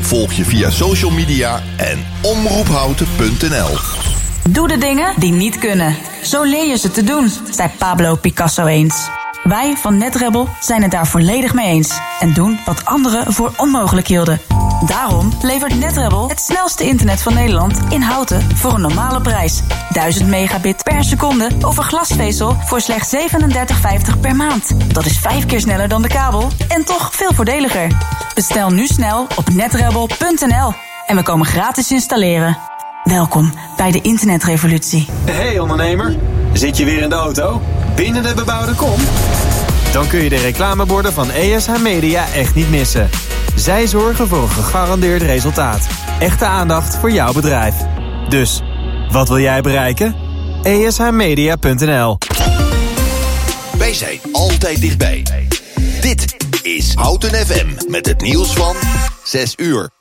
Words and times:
Volg 0.00 0.32
je 0.32 0.44
via 0.44 0.70
social 0.70 1.10
media 1.10 1.62
en 1.76 2.06
omroephouten.nl. 2.22 3.78
Doe 4.50 4.68
de 4.68 4.78
dingen 4.78 5.14
die 5.18 5.32
niet 5.32 5.58
kunnen. 5.58 5.96
Zo 6.22 6.42
leer 6.42 6.66
je 6.66 6.76
ze 6.76 6.90
te 6.90 7.04
doen, 7.04 7.30
zei 7.50 7.68
Pablo 7.78 8.14
Picasso 8.16 8.66
eens. 8.66 9.08
Wij 9.42 9.76
van 9.76 9.98
NetRebel 9.98 10.48
zijn 10.60 10.82
het 10.82 10.90
daar 10.90 11.06
volledig 11.06 11.54
mee 11.54 11.66
eens. 11.66 11.98
En 12.20 12.32
doen 12.32 12.58
wat 12.64 12.84
anderen 12.84 13.32
voor 13.32 13.52
onmogelijk 13.56 14.06
hielden. 14.06 14.40
Daarom 14.86 15.32
levert 15.42 15.78
NetRebel 15.78 16.28
het 16.28 16.40
snelste 16.40 16.84
internet 16.84 17.22
van 17.22 17.34
Nederland 17.34 17.80
in 17.88 18.00
houten 18.00 18.56
voor 18.56 18.74
een 18.74 18.80
normale 18.80 19.20
prijs. 19.20 19.62
1000 19.92 20.28
megabit 20.28 20.82
per 20.82 21.04
seconde 21.04 21.50
over 21.60 21.82
glasvezel 21.82 22.56
voor 22.64 22.80
slechts 22.80 23.16
37,50 23.16 24.20
per 24.20 24.36
maand. 24.36 24.94
Dat 24.94 25.06
is 25.06 25.18
vijf 25.18 25.46
keer 25.46 25.60
sneller 25.60 25.88
dan 25.88 26.02
de 26.02 26.08
kabel 26.08 26.48
en 26.68 26.84
toch 26.84 27.14
veel 27.14 27.32
voordeliger. 27.34 27.96
Bestel 28.34 28.70
nu 28.70 28.86
snel 28.86 29.26
op 29.36 29.48
netrebel.nl 29.48 30.72
en 31.06 31.16
we 31.16 31.22
komen 31.22 31.46
gratis 31.46 31.90
installeren. 31.90 32.58
Welkom 33.04 33.52
bij 33.76 33.90
de 33.90 34.00
internetrevolutie. 34.00 35.08
Hey 35.24 35.58
ondernemer, 35.58 36.16
zit 36.52 36.76
je 36.76 36.84
weer 36.84 37.02
in 37.02 37.08
de 37.08 37.14
auto? 37.14 37.62
Binnen 37.94 38.22
de 38.22 38.34
bebouwde 38.34 38.74
kom? 38.74 39.00
Dan 39.92 40.08
kun 40.08 40.22
je 40.22 40.28
de 40.28 40.40
reclameborden 40.40 41.12
van 41.12 41.30
ESH 41.30 41.78
Media 41.82 42.24
echt 42.34 42.54
niet 42.54 42.70
missen. 42.70 43.10
Zij 43.58 43.86
zorgen 43.86 44.28
voor 44.28 44.42
een 44.42 44.48
gegarandeerd 44.48 45.22
resultaat. 45.22 45.86
Echte 46.18 46.44
aandacht 46.44 46.96
voor 46.96 47.10
jouw 47.10 47.32
bedrijf. 47.32 47.74
Dus, 48.28 48.62
wat 49.10 49.28
wil 49.28 49.38
jij 49.38 49.60
bereiken? 49.60 50.14
ESHmedia.nl 50.62 52.18
Wij 53.78 53.94
zijn 53.94 54.18
altijd 54.32 54.80
dichtbij. 54.80 55.22
Dit 56.00 56.36
is 56.62 56.94
Houten 56.94 57.46
FM 57.46 57.90
met 57.90 58.06
het 58.06 58.20
nieuws 58.20 58.52
van 58.52 58.76
6 59.24 59.54
uur. 59.56 59.97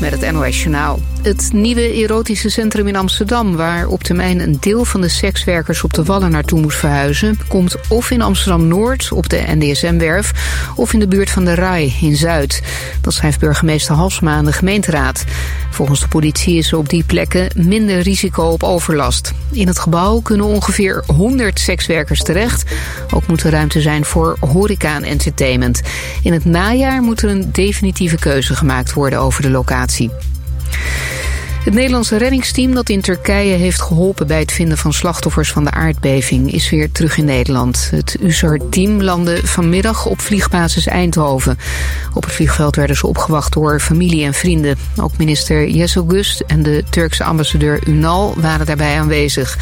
Met 0.00 0.20
het 0.20 0.32
NOS 0.32 0.62
Journaal. 0.62 1.00
Het 1.22 1.50
nieuwe 1.52 1.92
erotische 1.92 2.48
centrum 2.48 2.86
in 2.86 2.96
Amsterdam... 2.96 3.56
waar 3.56 3.86
op 3.86 4.02
termijn 4.02 4.40
een 4.40 4.56
deel 4.60 4.84
van 4.84 5.00
de 5.00 5.08
sekswerkers 5.08 5.82
op 5.82 5.92
de 5.92 6.04
Wallen 6.04 6.30
naartoe 6.30 6.60
moest 6.60 6.78
verhuizen... 6.78 7.38
komt 7.48 7.76
of 7.88 8.10
in 8.10 8.22
Amsterdam-Noord 8.22 9.12
op 9.12 9.28
de 9.28 9.42
NDSM-werf... 9.46 10.32
of 10.76 10.92
in 10.92 10.98
de 10.98 11.08
buurt 11.08 11.30
van 11.30 11.44
de 11.44 11.54
Rai 11.54 11.94
in 12.00 12.16
Zuid. 12.16 12.62
Dat 13.00 13.14
schrijft 13.14 13.40
burgemeester 13.40 13.94
Halsma 13.94 14.34
aan 14.34 14.44
de 14.44 14.52
gemeenteraad. 14.52 15.24
Volgens 15.70 16.00
de 16.00 16.08
politie 16.08 16.56
is 16.56 16.72
er 16.72 16.78
op 16.78 16.88
die 16.88 17.04
plekken 17.04 17.48
minder 17.56 18.00
risico 18.00 18.42
op 18.42 18.62
overlast. 18.62 19.32
In 19.52 19.66
het 19.66 19.78
gebouw 19.78 20.20
kunnen 20.20 20.46
ongeveer 20.46 21.04
100 21.06 21.60
sekswerkers 21.60 22.22
terecht. 22.22 22.64
Ook 23.10 23.26
moet 23.26 23.42
er 23.42 23.50
ruimte 23.50 23.80
zijn 23.80 24.04
voor 24.04 24.36
horeca 24.40 24.94
en 24.94 25.02
entertainment. 25.02 25.80
In 26.22 26.32
het 26.32 26.44
najaar 26.44 27.02
moet 27.02 27.22
er 27.22 27.30
een 27.30 27.52
definitieve 27.52 28.16
keuze 28.16 28.54
gemaakt 28.54 28.92
worden 28.92 29.18
over 29.18 29.44
de 29.46 29.52
locatie. 29.52 30.10
Het 31.66 31.74
Nederlandse 31.74 32.16
reddingsteam 32.16 32.74
dat 32.74 32.88
in 32.88 33.00
Turkije 33.00 33.56
heeft 33.56 33.80
geholpen 33.80 34.26
bij 34.26 34.38
het 34.38 34.52
vinden 34.52 34.78
van 34.78 34.92
slachtoffers 34.92 35.52
van 35.52 35.64
de 35.64 35.70
aardbeving 35.70 36.52
is 36.52 36.70
weer 36.70 36.92
terug 36.92 37.16
in 37.16 37.24
Nederland. 37.24 37.88
Het 37.90 38.16
USAR-team 38.20 39.02
landde 39.02 39.46
vanmiddag 39.46 40.06
op 40.06 40.20
vliegbasis 40.20 40.86
Eindhoven. 40.86 41.58
Op 42.14 42.24
het 42.24 42.32
vliegveld 42.32 42.76
werden 42.76 42.96
ze 42.96 43.06
opgewacht 43.06 43.52
door 43.52 43.80
familie 43.80 44.24
en 44.24 44.34
vrienden. 44.34 44.78
Ook 44.96 45.16
minister 45.16 45.88
Gust 46.08 46.40
en 46.40 46.62
de 46.62 46.84
Turkse 46.90 47.24
ambassadeur 47.24 47.88
Unal 47.88 48.34
waren 48.36 48.66
daarbij 48.66 48.98
aanwezig. 48.98 49.58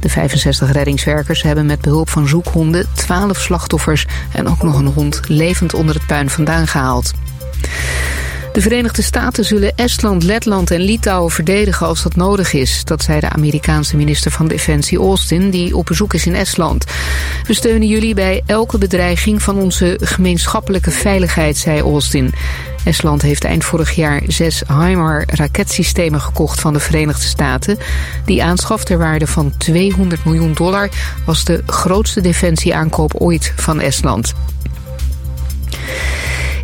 De 0.00 0.08
65 0.08 0.72
reddingswerkers 0.72 1.42
hebben 1.42 1.66
met 1.66 1.80
behulp 1.80 2.08
van 2.08 2.28
zoekhonden 2.28 2.86
12 2.92 3.38
slachtoffers 3.38 4.06
en 4.32 4.48
ook 4.48 4.62
nog 4.62 4.78
een 4.78 4.92
hond 4.94 5.20
levend 5.26 5.74
onder 5.74 5.94
het 5.94 6.06
puin 6.06 6.30
vandaan 6.30 6.66
gehaald. 6.66 7.12
De 8.52 8.60
Verenigde 8.60 9.02
Staten 9.02 9.44
zullen 9.44 9.76
Estland, 9.76 10.22
Letland 10.22 10.70
en 10.70 10.80
Litouwen 10.80 11.30
verdedigen 11.30 11.86
als 11.86 12.02
dat 12.02 12.16
nodig 12.16 12.52
is. 12.52 12.84
Dat 12.84 13.02
zei 13.02 13.20
de 13.20 13.28
Amerikaanse 13.28 13.96
minister 13.96 14.30
van 14.30 14.48
Defensie 14.48 14.98
Austin, 14.98 15.50
die 15.50 15.76
op 15.76 15.86
bezoek 15.86 16.14
is 16.14 16.26
in 16.26 16.34
Estland. 16.34 16.84
We 17.46 17.54
steunen 17.54 17.88
jullie 17.88 18.14
bij 18.14 18.42
elke 18.46 18.78
bedreiging 18.78 19.42
van 19.42 19.58
onze 19.58 19.98
gemeenschappelijke 20.00 20.90
veiligheid, 20.90 21.56
zei 21.56 21.80
Austin. 21.80 22.32
Estland 22.84 23.22
heeft 23.22 23.44
eind 23.44 23.64
vorig 23.64 23.90
jaar 23.90 24.22
zes 24.26 24.62
HIMAR 24.68 25.24
raketsystemen 25.26 26.20
gekocht 26.20 26.60
van 26.60 26.72
de 26.72 26.80
Verenigde 26.80 27.26
Staten. 27.26 27.78
Die 28.24 28.44
aanschaf 28.44 28.84
ter 28.84 28.98
waarde 28.98 29.26
van 29.26 29.52
200 29.58 30.24
miljoen 30.24 30.52
dollar 30.52 30.88
was 31.26 31.44
de 31.44 31.62
grootste 31.66 32.20
defensieaankoop 32.20 33.14
ooit 33.14 33.52
van 33.56 33.80
Estland. 33.80 34.34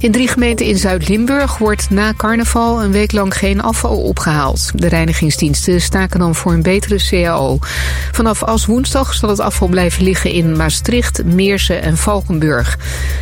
In 0.00 0.12
drie 0.12 0.28
gemeenten 0.28 0.66
in 0.66 0.78
Zuid-Limburg 0.78 1.59
wordt 1.59 1.91
na 1.91 2.14
carnaval 2.16 2.82
een 2.82 2.91
week 2.91 3.12
lang 3.12 3.36
geen 3.36 3.62
afval 3.62 4.00
opgehaald. 4.00 4.70
De 4.75 4.88
reinigingsdiensten 4.88 5.81
staken 5.81 6.19
dan 6.19 6.34
voor 6.34 6.53
een 6.53 6.62
betere 6.62 6.97
CAO. 7.09 7.59
Vanaf 8.12 8.42
als 8.42 8.66
woensdag 8.66 9.14
zal 9.14 9.28
het 9.28 9.41
afval 9.41 9.69
blijven 9.69 10.03
liggen 10.03 10.31
in 10.31 10.56
Maastricht, 10.56 11.25
Meersen 11.25 11.82
en 11.82 11.97
Valkenburg. 11.97 12.78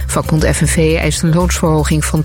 Vakbond 0.06 0.46
FNV 0.46 0.96
eist 0.98 1.22
een 1.22 1.34
loonsverhoging 1.34 2.04
van 2.04 2.24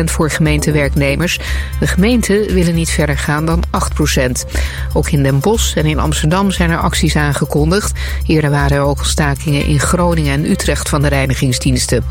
12% 0.00 0.04
voor 0.04 0.30
gemeentewerknemers. 0.30 1.38
De 1.80 1.86
gemeenten 1.86 2.52
willen 2.54 2.74
niet 2.74 2.90
verder 2.90 3.18
gaan 3.18 3.46
dan 3.46 3.64
8%. 4.18 4.30
Ook 4.92 5.10
in 5.10 5.22
Den 5.22 5.40
Bosch 5.40 5.76
en 5.76 5.86
in 5.86 5.98
Amsterdam 5.98 6.50
zijn 6.50 6.70
er 6.70 6.78
acties 6.78 7.16
aangekondigd. 7.16 7.92
Eerder 8.26 8.50
waren 8.50 8.76
er 8.76 8.82
ook 8.82 9.04
stakingen 9.04 9.64
in 9.64 9.80
Groningen 9.80 10.32
en 10.32 10.50
Utrecht 10.50 10.88
van 10.88 11.02
de 11.02 11.08
reinigingsdiensten. 11.08 12.04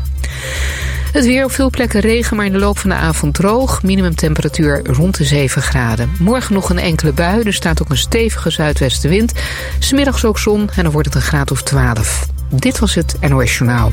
Het 1.18 1.26
weer 1.26 1.44
op 1.44 1.52
veel 1.52 1.70
plekken 1.70 2.00
regen, 2.00 2.36
maar 2.36 2.46
in 2.46 2.52
de 2.52 2.58
loop 2.58 2.78
van 2.78 2.90
de 2.90 2.96
avond 2.96 3.34
droog. 3.34 3.82
Minimumtemperatuur 3.82 4.82
rond 4.86 5.16
de 5.16 5.24
7 5.24 5.62
graden. 5.62 6.10
Morgen 6.18 6.54
nog 6.54 6.70
een 6.70 6.78
enkele 6.78 7.12
bui, 7.12 7.42
er 7.42 7.52
staat 7.52 7.82
ook 7.82 7.90
een 7.90 7.96
stevige 7.96 8.50
zuidwestenwind. 8.50 9.32
Smiddags 9.78 10.24
ook 10.24 10.38
zon 10.38 10.70
en 10.76 10.82
dan 10.82 10.92
wordt 10.92 11.06
het 11.06 11.16
een 11.16 11.22
graad 11.22 11.50
of 11.50 11.62
12. 11.62 12.26
Dit 12.50 12.78
was 12.78 12.94
het 12.94 13.16
NOS 13.20 13.58
Journaal. 13.58 13.92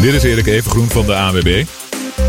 Dit 0.00 0.14
is 0.14 0.22
Erik 0.22 0.46
Evengroen 0.46 0.88
van 0.88 1.06
de 1.06 1.14
ANWB. 1.14 1.64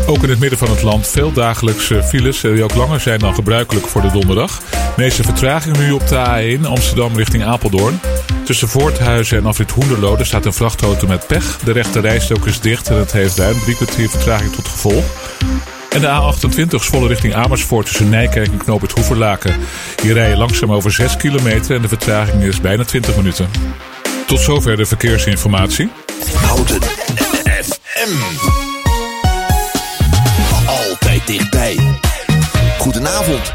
Ook 0.06 0.22
in 0.22 0.28
het 0.28 0.38
midden 0.38 0.58
van 0.58 0.70
het 0.70 0.82
land 0.82 1.08
veel 1.08 1.32
dagelijkse 1.32 2.02
files 2.02 2.40
die 2.40 2.64
ook 2.64 2.74
langer 2.74 3.00
zijn 3.00 3.18
dan 3.18 3.34
gebruikelijk 3.34 3.86
voor 3.86 4.02
de 4.02 4.10
donderdag. 4.10 4.58
De 4.70 4.76
meeste 4.96 5.22
vertraging 5.22 5.78
nu 5.78 5.92
op 5.92 6.08
de 6.08 6.56
A1 6.58 6.66
Amsterdam 6.66 7.16
richting 7.16 7.44
Apeldoorn. 7.44 8.00
Tussen 8.44 8.68
Voorthuizen 8.68 9.38
en 9.38 9.46
Afrit 9.46 9.70
Hoenderlode 9.70 10.24
staat 10.24 10.44
een 10.44 10.52
vrachtauto 10.52 11.06
met 11.06 11.26
pech. 11.26 11.58
De 11.64 11.72
rechte 11.72 12.00
rijstok 12.00 12.46
is 12.46 12.60
dicht 12.60 12.88
en 12.88 12.96
het 12.96 13.12
heeft 13.12 13.36
duim 13.36 13.60
drie 13.60 13.76
kwartier 13.76 14.08
vertraging 14.08 14.52
tot 14.52 14.68
gevolg. 14.68 15.04
En 15.90 16.00
de 16.00 16.06
A28 16.06 16.66
volle 16.68 17.08
richting 17.08 17.34
Amersfoort 17.34 17.86
tussen 17.86 18.08
Nijkerk 18.08 18.48
en 18.48 18.56
Knoop 18.56 18.80
het 18.80 18.92
Hoeverlaken. 18.92 19.56
Hier 20.02 20.14
rijden 20.14 20.38
langzaam 20.38 20.72
over 20.72 20.92
6 20.92 21.16
kilometer 21.16 21.76
en 21.76 21.82
de 21.82 21.88
vertraging 21.88 22.42
is 22.42 22.60
bijna 22.60 22.84
20 22.84 23.16
minuten. 23.16 23.48
Tot 24.26 24.40
zover 24.40 24.76
de 24.76 24.86
verkeersinformatie. 24.86 25.90
Houten 26.34 26.82
FM. 27.62 28.43
Goedenavond. 33.34 33.52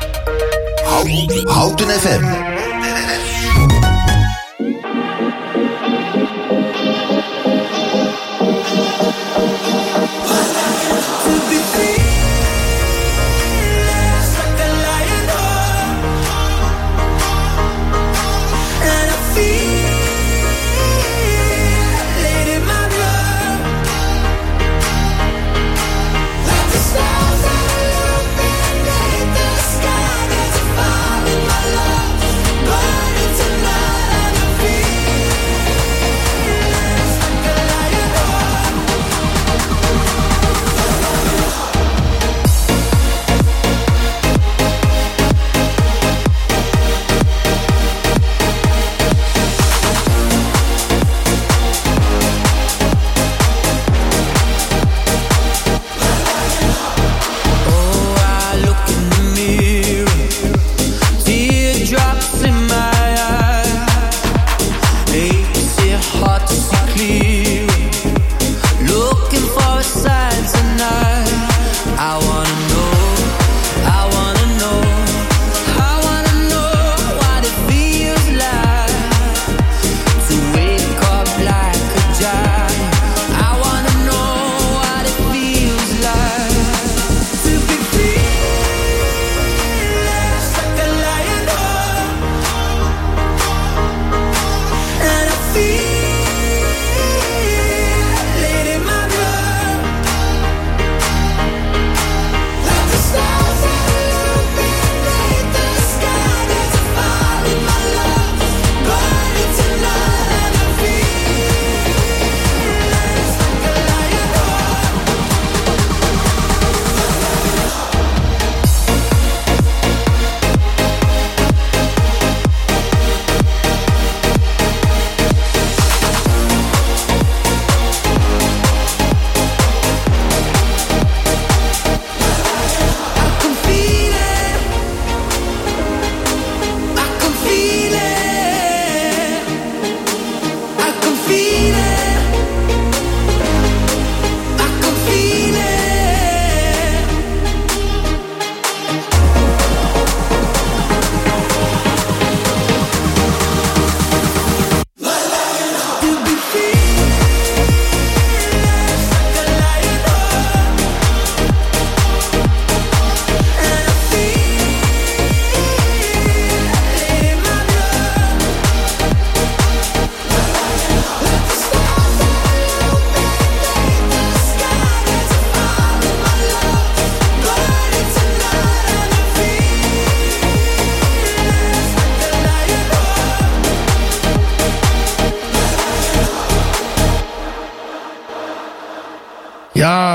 Houten, 0.83 1.47
Houten 1.47 1.89
FM. 1.89 2.58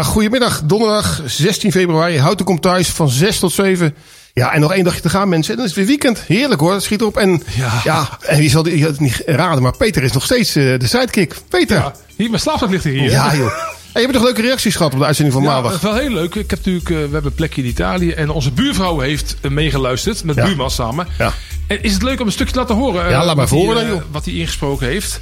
Goedemiddag. 0.05 0.63
Donderdag 0.65 1.21
16 1.27 1.73
februari. 1.73 2.19
Houten 2.19 2.45
komt 2.45 2.63
thuis 2.63 2.89
van 2.89 3.09
6 3.09 3.39
tot 3.39 3.53
7. 3.53 3.95
Ja, 4.33 4.53
en 4.53 4.61
nog 4.61 4.73
één 4.73 4.85
dagje 4.85 5.01
te 5.01 5.09
gaan, 5.09 5.29
mensen. 5.29 5.51
En 5.51 5.57
dan 5.57 5.65
is 5.69 5.71
het 5.77 5.81
weer 5.87 5.89
weekend. 5.99 6.19
Heerlijk 6.27 6.61
hoor. 6.61 6.73
Het 6.73 6.83
schiet 6.83 7.03
op. 7.03 7.17
En 7.17 7.43
ja, 7.57 7.81
Ja. 7.85 8.09
en 8.21 8.43
je 8.43 8.49
zal 8.49 8.65
het 8.65 9.01
niet 9.01 9.23
raden, 9.27 9.63
maar 9.63 9.77
Peter 9.77 10.03
is 10.03 10.13
nog 10.13 10.25
steeds 10.25 10.57
eh, 10.57 10.79
de 10.79 10.87
sidekick. 10.87 11.35
Peter. 11.49 11.77
Ja, 11.77 11.93
hier, 12.17 12.29
mijn 12.29 12.41
slaapzak 12.41 12.71
ligt 12.71 12.85
hier. 12.85 13.11
Ja, 13.11 13.35
joh. 13.37 13.53
En 13.95 14.01
je 14.01 14.07
hebt 14.07 14.19
toch 14.19 14.27
leuke 14.29 14.43
reacties 14.43 14.77
gehad 14.77 14.93
op 14.93 14.99
de 14.99 15.05
uitzending 15.05 15.37
van 15.37 15.45
Ja, 15.47 15.53
dat 15.55 15.63
maandag? 15.63 15.83
is 15.83 15.89
wel 15.89 15.99
heel 15.99 16.11
leuk. 16.11 16.35
Ik 16.35 16.51
heb 16.51 16.59
natuurlijk, 16.59 16.89
eh, 16.91 16.95
we 16.97 17.01
hebben 17.03 17.25
een 17.25 17.35
plekje 17.35 17.63
in 17.63 17.69
Italië. 17.69 18.11
En 18.11 18.31
onze 18.31 18.51
buurvrouw 18.53 18.99
heeft 18.99 19.37
eh, 19.41 19.51
meegeluisterd. 19.51 20.25
Met 20.25 20.37
Ja. 20.37 20.45
buurman 20.45 20.71
samen. 20.71 21.07
Ja. 21.19 21.33
En 21.67 21.83
is 21.83 21.93
het 21.93 22.03
leuk 22.03 22.21
om 22.21 22.27
een 22.27 22.33
stukje 22.33 22.53
te 22.53 22.59
laten 22.59 22.75
horen? 22.75 23.11
Ja, 23.11 23.25
laat 23.25 23.37
maar 23.37 23.49
horen 23.49 23.87
joh. 23.87 24.03
Wat 24.11 24.25
hij 24.25 24.35
ingesproken 24.35 24.87
heeft. 24.87 25.21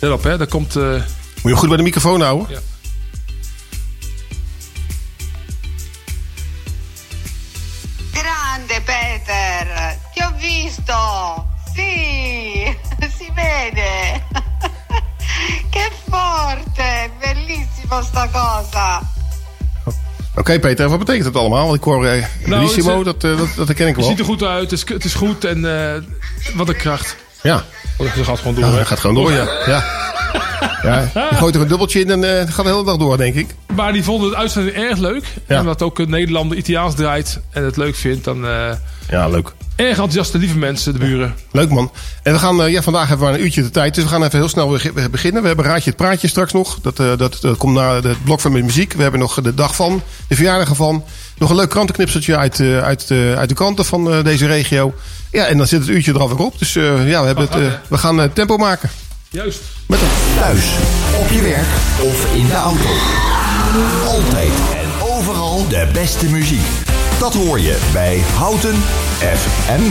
Let 0.00 0.10
op, 0.12 0.22
hè. 0.22 0.36
Daar 0.38 0.46
komt... 0.46 0.74
Moet 0.74 1.02
je 1.42 1.56
goed 1.56 1.68
bij 1.68 1.76
de 1.76 1.82
microfoon 1.82 2.20
houden. 2.20 2.46
Ja. 2.50 2.58
Cosa! 18.00 19.02
Oké, 20.36 20.58
Peter, 20.58 20.88
wat 20.88 20.98
betekent 20.98 21.24
het 21.24 21.36
allemaal? 21.36 21.64
Want 21.64 21.76
ik 21.76 21.82
hoor 21.84 22.06
eh 22.06 22.12
Nou, 22.12 22.26
Bellissimo, 22.48 22.96
het 22.96 23.04
dat, 23.04 23.24
eh, 23.32 23.38
dat, 23.38 23.48
dat 23.56 23.66
herken 23.66 23.86
ik 23.86 23.94
het 23.96 24.00
wel. 24.04 24.08
ziet 24.10 24.18
er 24.18 24.24
goed 24.24 24.42
uit. 24.42 24.62
Het 24.62 24.72
is, 24.72 24.88
het 24.88 25.04
is 25.04 25.14
goed. 25.14 25.44
En 25.44 25.86
eh, 25.94 26.02
wat 26.54 26.68
een 26.68 26.76
kracht. 26.76 27.16
Ja, 27.42 27.64
Oh, 27.98 28.14
dat 28.16 28.24
gaat 28.26 28.38
gewoon 28.38 28.54
door. 28.54 28.64
ja 28.64 28.84
gaat 28.84 28.98
gewoon 29.00 29.16
door, 29.16 29.32
ja. 29.32 29.48
ja. 29.66 29.84
ja. 30.82 31.10
Je 31.30 31.36
gooit 31.36 31.54
er 31.54 31.60
een 31.60 31.68
dubbeltje 31.68 32.00
in 32.00 32.10
en 32.10 32.24
eh, 32.24 32.38
het 32.38 32.50
gaat 32.50 32.64
de 32.64 32.70
hele 32.70 32.84
dag 32.84 32.96
door, 32.96 33.16
denk 33.16 33.34
ik. 33.34 33.54
Maar 33.74 33.92
die 33.92 34.04
vonden 34.04 34.28
het 34.28 34.38
uitzending 34.38 34.76
erg 34.76 34.98
leuk. 34.98 35.24
Ja. 35.46 35.56
En 35.58 35.64
wat 35.64 35.82
ook 35.82 35.98
een 35.98 36.10
Nederlander 36.10 36.56
Italiaans 36.56 36.94
draait. 36.94 37.40
En 37.50 37.64
het 37.64 37.76
leuk 37.76 37.94
vindt. 37.96 38.24
Dan 38.24 38.46
eh, 38.46 38.70
Ja, 39.08 39.28
leuk. 39.28 39.52
Erg 39.82 39.96
enthousiaste 39.96 40.38
lieve 40.38 40.58
mensen, 40.58 40.92
de 40.92 40.98
buren. 40.98 41.34
Leuk 41.50 41.70
man. 41.70 41.92
En 42.22 42.32
we 42.32 42.38
gaan, 42.38 42.62
eh, 42.62 42.72
ja, 42.72 42.82
vandaag 42.82 43.08
hebben 43.08 43.26
we 43.26 43.32
maar 43.32 43.40
een 43.40 43.46
uurtje 43.46 43.62
de 43.62 43.70
tijd. 43.70 43.94
Dus 43.94 44.04
we 44.04 44.10
gaan 44.10 44.24
even 44.24 44.38
heel 44.38 44.48
snel 44.48 44.70
weer 44.70 45.10
beginnen. 45.10 45.42
We 45.42 45.46
hebben 45.48 45.64
Raadje 45.64 45.90
het 45.90 45.98
Praatje 45.98 46.28
straks 46.28 46.52
nog. 46.52 46.78
Dat, 46.82 46.98
eh, 46.98 47.16
dat, 47.16 47.38
dat 47.40 47.56
komt 47.56 47.74
na 47.74 48.00
het 48.00 48.24
blok 48.24 48.40
van 48.40 48.52
met 48.52 48.64
muziek. 48.64 48.92
We 48.92 49.02
hebben 49.02 49.20
nog 49.20 49.40
de 49.40 49.54
dag 49.54 49.76
van, 49.76 50.02
de 50.28 50.34
verjaardag 50.34 50.76
van. 50.76 51.04
Nog 51.38 51.50
een 51.50 51.56
leuk 51.56 51.68
krantenknipseltje 51.68 52.36
uit, 52.36 52.60
eh, 52.60 52.82
uit, 52.82 53.10
uit 53.10 53.48
de 53.48 53.54
kranten 53.54 53.84
van 53.84 54.12
eh, 54.12 54.24
deze 54.24 54.46
regio. 54.46 54.94
Ja, 55.32 55.46
en 55.46 55.56
dan 55.56 55.66
zit 55.66 55.80
het 55.80 55.88
uurtje 55.88 56.12
er 56.12 56.20
alweer 56.20 56.38
op. 56.38 56.58
Dus 56.58 56.76
eh, 56.76 57.08
ja, 57.08 57.20
we, 57.20 57.26
hebben 57.26 57.44
het, 57.44 57.54
eh, 57.54 57.72
we 57.88 57.98
gaan 57.98 58.32
tempo 58.32 58.56
maken. 58.56 58.90
Juist. 59.28 59.60
Met 59.86 60.00
een... 60.00 60.06
Thuis, 60.36 60.64
op 61.20 61.30
je 61.30 61.42
werk 61.42 61.66
of 62.00 62.34
in 62.34 62.46
de 62.46 62.54
auto. 62.54 62.88
Altijd 64.06 64.52
en 64.74 65.16
overal 65.16 65.68
de 65.68 65.88
beste 65.92 66.26
muziek. 66.26 66.91
Dat 67.22 67.34
hoor 67.34 67.60
je 67.60 67.90
bij 67.92 68.18
Houten 68.18 68.74
FM. 69.18 69.82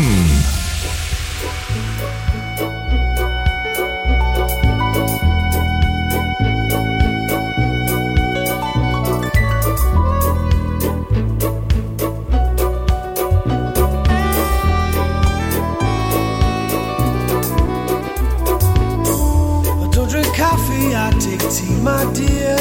Coffee, 20.37 20.95
I 20.95 21.11
take 21.19 21.49
tea, 21.49 21.81
my 21.81 22.05
dear. 22.13 22.57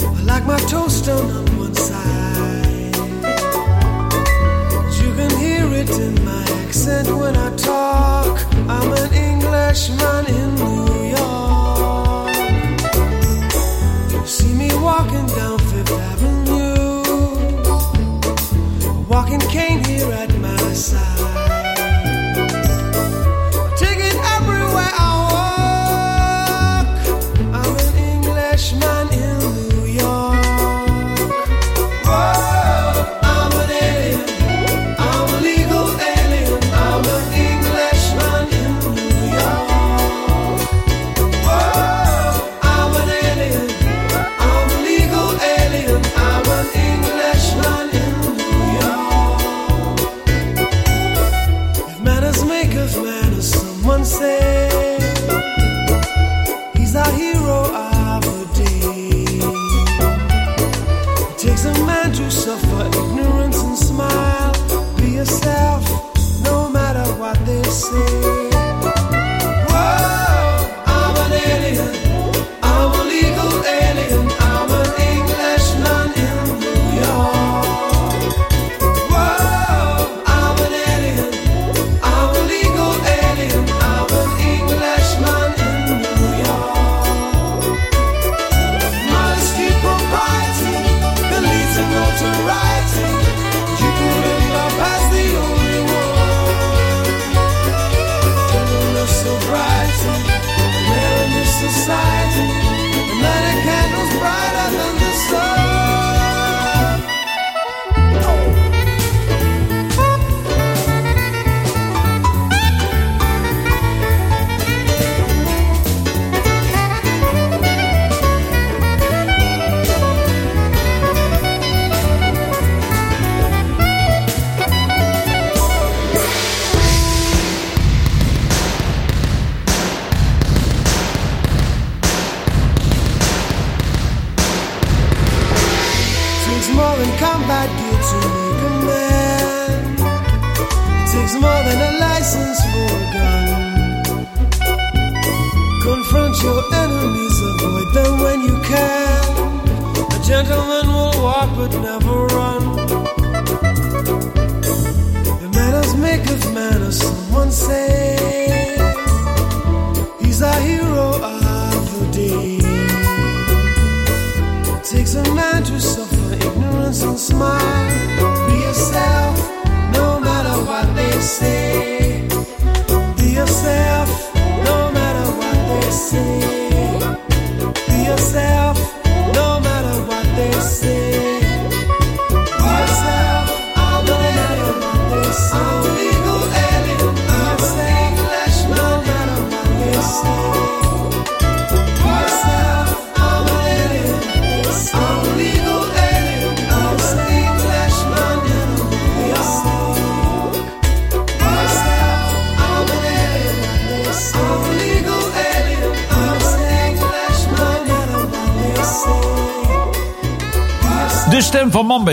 I 0.00 0.22
like 0.24 0.46
my 0.46 0.58
toast 0.68 1.08
on 1.08 1.65
in 5.90 6.24
my 6.24 6.42
accent 6.64 7.08
when 7.08 7.36
I 7.36 7.54
talk. 7.56 8.40
I'm 8.68 8.92
an 8.92 9.12
Englishman 9.12 10.26
in 10.26 10.54
New 10.56 10.85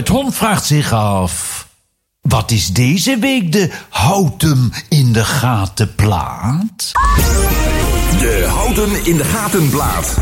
met 0.03 0.12
Hond 0.12 0.36
vraagt 0.36 0.65
zich 0.65 0.91
af... 0.91 1.67
Wat 2.22 2.51
is 2.51 2.67
deze 2.67 3.17
week 3.19 3.51
de 3.51 3.69
Houten 3.89 4.74
in 4.89 5.13
de 5.13 5.25
gaten 5.25 5.95
plaat? 5.95 6.91
De 8.19 8.45
Houten 8.50 9.05
in 9.05 9.17
de 9.17 9.24
Gaten 9.24 9.69
plaat. 9.69 10.17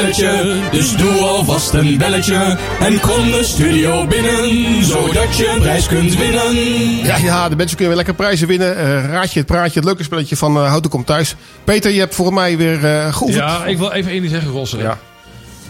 Spelletje, 0.00 0.60
dus 0.70 0.96
doe 0.96 1.12
alvast 1.12 1.72
een 1.72 1.98
belletje. 1.98 2.58
En 2.80 3.00
kom 3.00 3.30
de 3.30 3.44
studio 3.44 4.06
binnen, 4.06 4.84
zodat 4.84 5.36
je 5.36 5.48
een 5.54 5.60
prijs 5.60 5.86
kunt 5.86 6.16
winnen. 6.16 6.56
Ja, 7.04 7.16
ja, 7.16 7.48
de 7.48 7.56
mensen 7.56 7.76
kunnen 7.76 7.96
weer 7.96 8.04
lekker 8.04 8.14
prijzen 8.14 8.48
winnen. 8.48 8.76
Eh, 8.76 9.10
raad 9.10 9.32
je 9.32 9.38
het 9.38 9.48
praatje, 9.48 9.74
het 9.78 9.84
leuke 9.84 10.02
spelletje 10.02 10.36
van 10.36 10.56
eh 10.56 10.68
Houten 10.68 10.90
komt 10.90 11.06
thuis. 11.06 11.34
Peter, 11.64 11.90
je 11.90 11.98
hebt 11.98 12.14
voor 12.14 12.32
mij 12.32 12.56
weer 12.56 12.84
eh 12.84 13.14
geoefend. 13.14 13.42
Ja, 13.44 13.64
ik 13.64 13.78
wil 13.78 13.92
even 13.92 14.10
één 14.10 14.20
ding 14.20 14.32
zeggen, 14.32 14.50
Rosse. 14.50 14.78
Ja. 14.78 14.98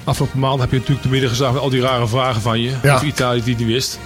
Afgelopen 0.04 0.38
maand 0.38 0.60
heb 0.60 0.70
je 0.70 0.76
natuurlijk 0.76 1.02
te 1.02 1.08
midden 1.10 1.28
gestaan 1.28 1.52
met 1.52 1.62
al 1.62 1.70
die 1.70 1.80
rare 1.80 2.08
vragen 2.08 2.40
van 2.42 2.60
je. 2.60 2.70
Ja. 2.82 2.94
Over 2.94 3.06
Italië 3.06 3.42
die 3.44 3.56
niet 3.56 3.66
wist. 3.66 3.98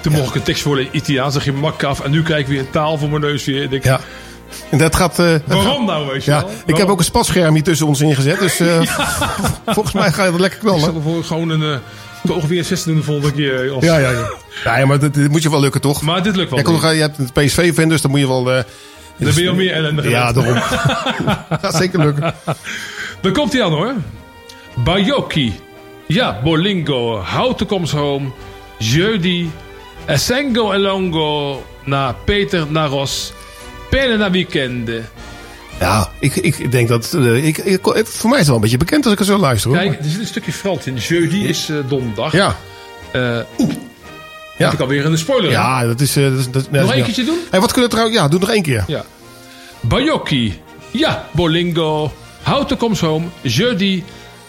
Toen 0.00 0.12
mocht 0.12 0.28
ik 0.28 0.34
een 0.34 0.42
tekst 0.42 0.62
voorlezen 0.62 0.92
in 0.92 0.98
Italiaans, 0.98 1.34
zeg 1.34 1.44
je 1.44 1.52
mak 1.52 1.82
af. 1.82 2.00
En 2.00 2.10
nu 2.10 2.22
krijg 2.22 2.40
ik 2.40 2.46
weer 2.46 2.60
een 2.60 2.70
taal 2.70 2.98
voor 2.98 3.08
mijn 3.08 3.20
neus 3.20 3.44
weer. 3.44 3.62
Ik 3.62 3.70
denk, 3.70 3.84
Ja. 3.84 4.00
En 4.70 4.78
dat 4.78 4.96
gaat... 4.96 5.18
eh, 5.18 5.34
Waarom 5.46 5.66
gaat- 5.66 5.86
nou, 5.86 6.06
weet 6.12 6.24
je 6.24 6.30
Ja, 6.30 6.40
wel? 6.40 6.50
ik 6.66 6.76
heb 6.76 6.88
ook 6.88 6.98
een 6.98 7.04
spatscherm 7.04 7.54
hier 7.54 7.62
tussen 7.62 7.86
ons 7.86 8.00
ingezet. 8.00 8.38
Dus 8.38 8.60
eh, 8.60 8.80
volgens 9.76 9.94
mij 9.94 10.12
ga 10.12 10.24
je 10.24 10.30
dat 10.30 10.40
lekker 10.40 10.58
Ik 10.62 10.68
zal 10.68 10.90
knallen. 10.92 11.24
gewoon 11.24 11.48
een... 11.48 11.62
eh, 11.62 11.78
toch 12.26 12.36
ongeveer 12.36 12.58
een 12.58 12.64
16 12.64 12.90
doen 12.92 13.00
de 13.00 13.06
volgende 13.06 13.32
keer. 13.32 13.74
Of- 13.74 13.84
Ja, 13.84 13.98
ja, 13.98 14.10
ja. 14.64 14.78
ja, 14.78 14.86
maar 14.86 14.98
dit, 14.98 15.14
dit 15.14 15.30
moet 15.30 15.42
je 15.42 15.50
wel 15.50 15.60
lukken, 15.60 15.80
toch? 15.80 16.02
Maar 16.02 16.22
dit 16.22 16.36
lukt 16.36 16.50
wel. 16.50 16.62
Nog, 16.72 16.92
je 16.92 17.00
hebt 17.00 17.18
een 17.18 17.30
PSV-fan, 17.32 17.88
dus 17.88 18.00
dan 18.02 18.10
moet 18.10 18.20
je 18.20 18.26
wel... 18.28 18.50
eh, 18.52 18.62
Dan 19.18 19.34
ben 19.34 19.42
je 19.42 19.48
al 19.48 19.54
meer 19.54 19.72
ellende 19.72 20.08
Ja, 20.08 20.32
daarom. 20.32 20.56
Gaat 21.62 21.74
zeker 21.76 21.98
lukken. 21.98 22.34
Dan 23.20 23.32
komt 23.32 23.52
hij 23.52 23.62
aan 23.64 23.72
hoor. 23.72 23.92
Bayoki. 24.74 25.60
Ja, 26.06 26.40
Bolingo. 26.44 27.18
Houten 27.20 27.66
comes 27.66 27.90
home. 27.92 28.30
Jeudi. 28.78 29.50
Essengo 30.04 30.72
Elongo. 30.72 31.62
na 31.84 32.14
Peter 32.24 32.66
na 32.70 32.88
Ros. 33.90 34.00
Pene 34.00 34.16
na 34.16 34.30
weekende. 34.30 35.02
Ja, 35.80 36.10
ik, 36.18 36.36
ik 36.36 36.72
denk 36.72 36.88
dat... 36.88 37.14
eh, 37.14 37.46
ik, 37.46 37.78
voor 38.04 38.30
mij 38.30 38.38
is 38.38 38.38
het 38.38 38.46
wel 38.46 38.54
een 38.54 38.60
beetje 38.60 38.76
bekend 38.76 39.04
als 39.04 39.12
ik 39.12 39.20
er 39.20 39.24
zo 39.26 39.38
luister. 39.38 39.70
Hoor. 39.70 39.78
Kijk, 39.78 39.98
er 39.98 40.10
zit 40.10 40.20
een 40.20 40.26
stukje 40.26 40.52
Frans 40.52 40.86
in. 40.86 40.96
Jeudi 40.96 41.48
is 41.48 41.68
eh, 41.68 41.76
donderdag. 41.88 42.32
Ja. 42.32 42.56
Eh 43.12 43.38
Oeh. 43.58 43.72
Heb 44.56 44.72
ik 44.72 44.80
alweer 44.80 45.06
een 45.06 45.18
spoiler. 45.18 45.50
Ja, 45.50 45.86
dat 45.86 46.00
is... 46.00 46.12
dat 46.12 46.32
is, 46.32 46.50
dat, 46.50 46.70
nee, 46.70 46.82
Nog 46.82 46.92
één 46.92 47.04
keertje 47.04 47.24
doen? 47.24 47.38
Hey, 47.50 47.60
wat 47.60 47.72
kunnen 47.72 47.90
we 47.90 47.96
trouwens... 47.96 48.20
Ja, 48.20 48.28
doe 48.28 48.40
nog 48.40 48.50
één 48.50 48.62
keer. 48.62 48.84
Ja. 48.86 49.04
Bajocchi. 49.80 50.60
Ja, 50.90 51.28
Bolingo. 51.32 52.12
Houten 52.42 52.76
comes 52.76 53.00
home. 53.00 53.26
Jeudi. 53.40 54.04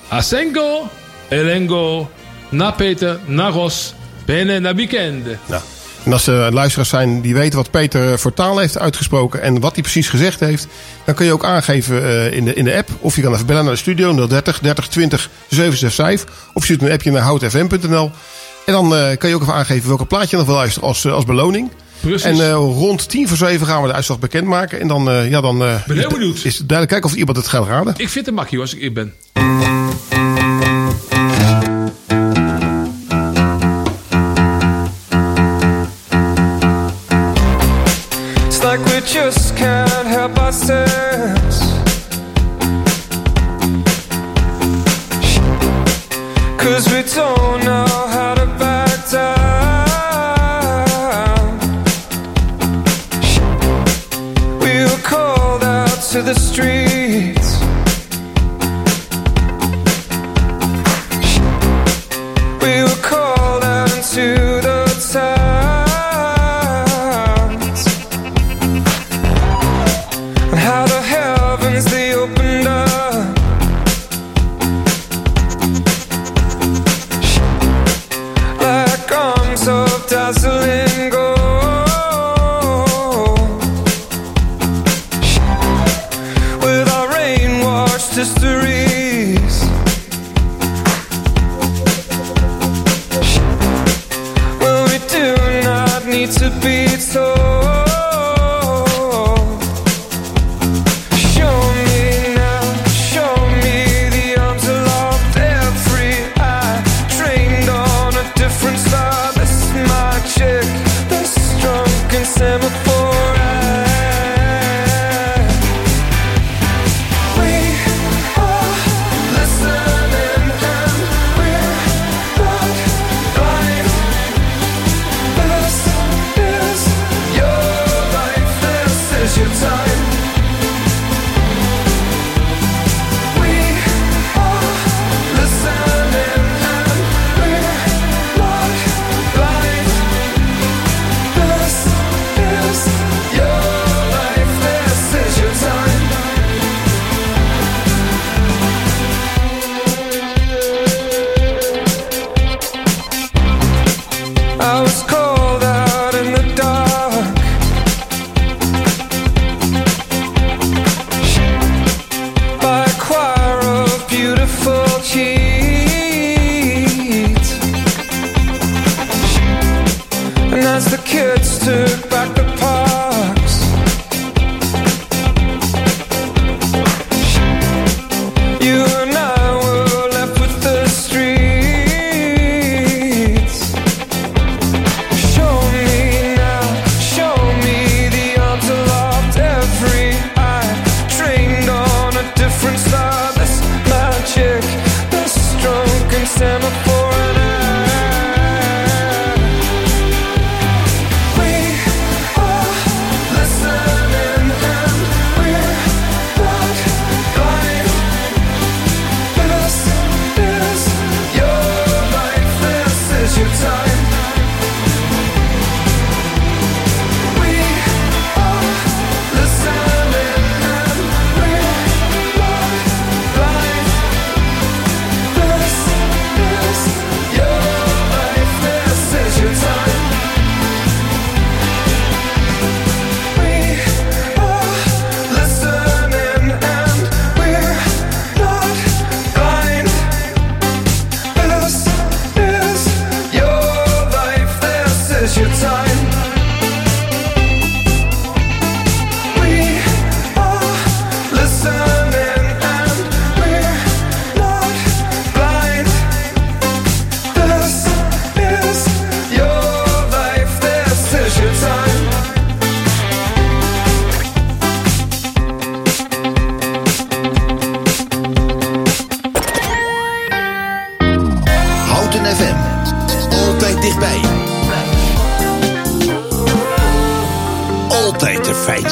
Asengo. 0.08 0.90
Elengo. 1.28 2.10
Na 2.50 2.72
Peter. 2.72 3.20
Na 3.26 3.50
Ros. 3.50 3.94
Bene 4.26 4.60
na 4.60 4.76
weekende. 4.76 5.38
Nou, 5.46 5.62
en 6.04 6.14
als 6.14 6.28
er 6.28 6.54
luisteraars 6.54 6.90
zijn 6.90 7.22
die 7.22 7.34
weten 7.34 7.58
wat 7.58 7.72
Peter 7.72 8.20
voor 8.20 8.34
taal 8.34 8.58
heeft 8.58 8.80
uitgesproken 8.80 9.42
en 9.42 9.60
wat 9.60 9.74
hij 9.74 9.82
precies 9.82 10.10
gezegd 10.10 10.40
heeft, 10.40 10.68
dan 11.06 11.16
kun 11.16 11.26
je 11.26 11.34
ook 11.34 11.44
aangeven 11.44 12.04
eh, 12.04 12.34
in, 12.34 12.46
de, 12.46 12.54
in 12.54 12.64
de 12.64 12.76
app. 12.76 12.90
Of 13.00 13.16
je 13.16 13.22
kan 13.22 13.34
even 13.34 13.46
bellen 13.46 13.64
naar 13.64 13.74
de 13.74 13.80
studio 13.80 14.28
030 14.28 14.60
30 14.60 14.88
20 14.88 15.30
765. 15.50 16.36
Of 16.54 16.68
je 16.68 16.74
stuurt 16.74 16.82
een 16.90 16.96
appje 16.96 17.12
naar 17.12 17.22
houtfm.nl. 17.22 18.12
En 18.66 18.74
dan 18.74 18.96
eh, 18.96 19.18
kan 19.18 19.30
je 19.30 19.36
ook 19.36 19.42
even 19.42 19.54
aangeven 19.54 19.88
welke 19.88 20.06
plaatje 20.06 20.30
je 20.30 20.36
nog 20.38 20.46
wil 20.46 20.56
luisteren 20.56 20.88
als, 20.88 21.06
eh, 21.06 21.14
als 21.14 21.26
beloning. 21.26 21.70
Precies. 22.00 22.24
En 22.24 22.34
eh, 22.34 22.54
rond 22.54 23.10
tien 23.10 23.28
voor 23.28 23.38
zeven 23.38 23.68
gaan 23.68 23.82
we 23.82 23.88
de 23.88 23.94
uitslag 23.94 24.20
bekendmaken. 24.20 24.80
En 24.80 24.88
dan, 24.88 25.10
eh, 25.10 25.30
ja, 25.30 25.42
dan 25.42 25.64
eh, 25.64 25.86
Ben 25.88 25.98
heel 25.98 26.10
benieuwd. 26.10 26.36
is 26.36 26.58
het 26.58 26.70
duidelijk 26.70 26.90
kijken 26.90 27.10
of 27.10 27.16
iemand 27.16 27.38
het 27.38 27.48
gaat 27.48 27.68
raden. 27.68 27.94
Ik 27.98 28.10
vind 28.10 28.26
het 28.26 28.36
makkie 28.36 28.60
als 28.60 28.74
ik 28.74 28.82
eerlijk 28.82 28.94
ben. 28.94 30.29
myself 40.52 41.39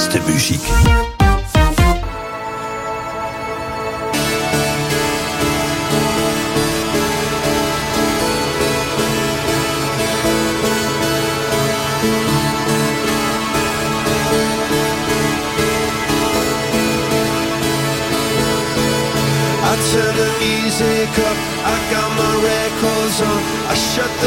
beste 0.07 0.31
muziek. 0.31 0.61
I 19.63 19.79
turn 19.91 20.15
the 20.15 20.29
music 20.39 21.09
up, 21.19 21.37
I 21.65 21.75
got 21.91 22.09
my 22.17 22.33
records 22.49 23.21
on. 23.21 23.41
I 23.69 23.75
shut 23.75 24.11
the 24.21 24.26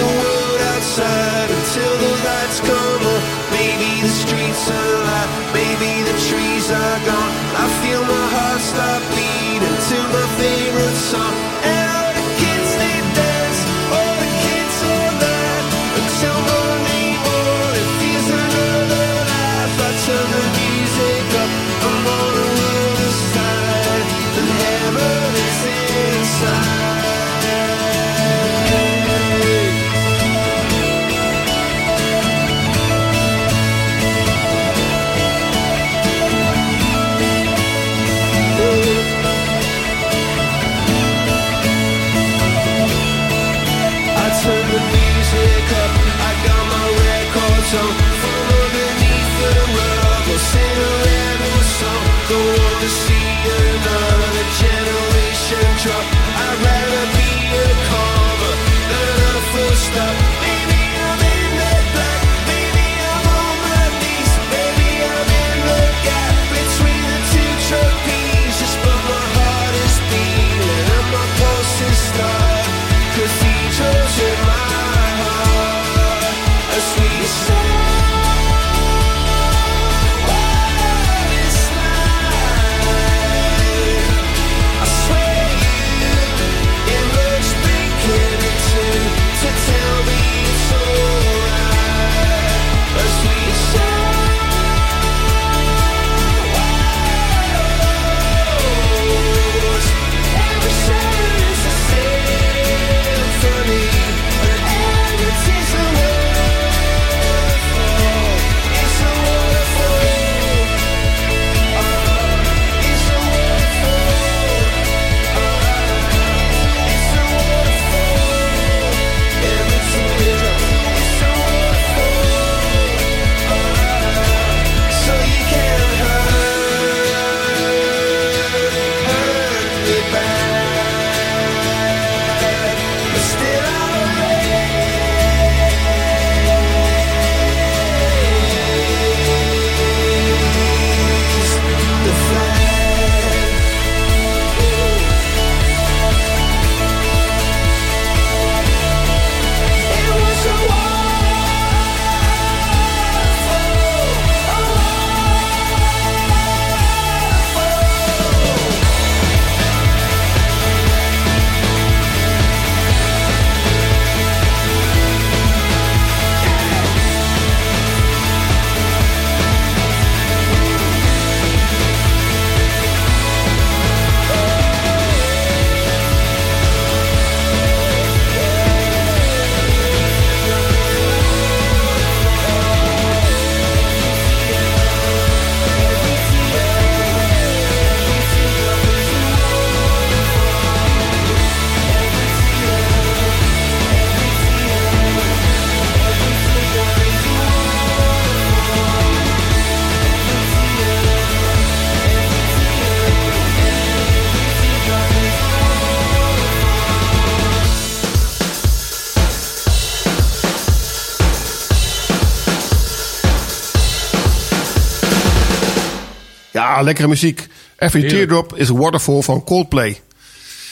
Ja, 216.80 216.86
lekkere 216.86 217.08
muziek. 217.08 217.46
Every. 217.78 218.08
Teardrop 218.08 218.56
is 218.56 218.70
a 218.70 218.74
Waterfall 218.74 219.22
van 219.22 219.44
Coldplay. 219.44 220.00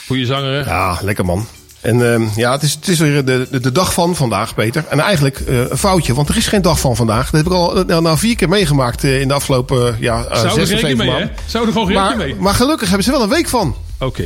Goeie 0.07 0.27
zanger, 0.27 0.53
hè? 0.53 0.71
Ja, 0.71 0.99
lekker 1.03 1.25
man. 1.25 1.47
En 1.81 2.13
ehm, 2.13 2.27
ja, 2.37 2.53
het 2.53 2.63
is, 2.63 2.75
het 2.75 2.89
is 2.89 2.99
weer 2.99 3.25
de, 3.25 3.47
de, 3.51 3.61
de 3.61 3.73
dag 3.73 3.93
van 3.93 4.17
vandaag, 4.17 4.55
Peter. 4.55 4.85
En 4.89 5.01
eigenlijk 5.01 5.41
eh, 5.41 5.59
een 5.59 5.79
foutje, 5.79 6.15
want 6.15 6.29
er 6.29 6.37
is 6.37 6.47
geen 6.47 6.63
dag 6.63 6.81
van 6.81 6.97
vandaag. 6.97 7.31
Dat 7.31 7.41
heb 7.41 7.53
ik 7.53 7.59
al 7.59 7.89
eh, 7.89 7.99
nou, 7.99 8.19
vier 8.19 8.37
keer 8.37 8.49
meegemaakt 8.49 9.05
eh, 9.05 9.21
in 9.21 9.29
de 9.29 9.35
afgelopen 9.35 9.97
ja, 10.01 10.23
Zou 10.23 10.45
er 10.45 10.67
zes 10.67 10.73
of 10.73 10.81
zeven 10.81 11.07
maanden. 11.07 11.31
Zou 11.47 11.67
er 11.67 11.73
gewoon 11.73 11.93
Maar, 11.93 12.17
mee? 12.17 12.35
maar 12.35 12.55
gelukkig 12.55 12.89
hebben 12.89 13.05
ze 13.05 13.11
wel 13.11 13.23
een 13.23 13.29
week 13.29 13.49
van. 13.49 13.77
Oké. 13.99 14.25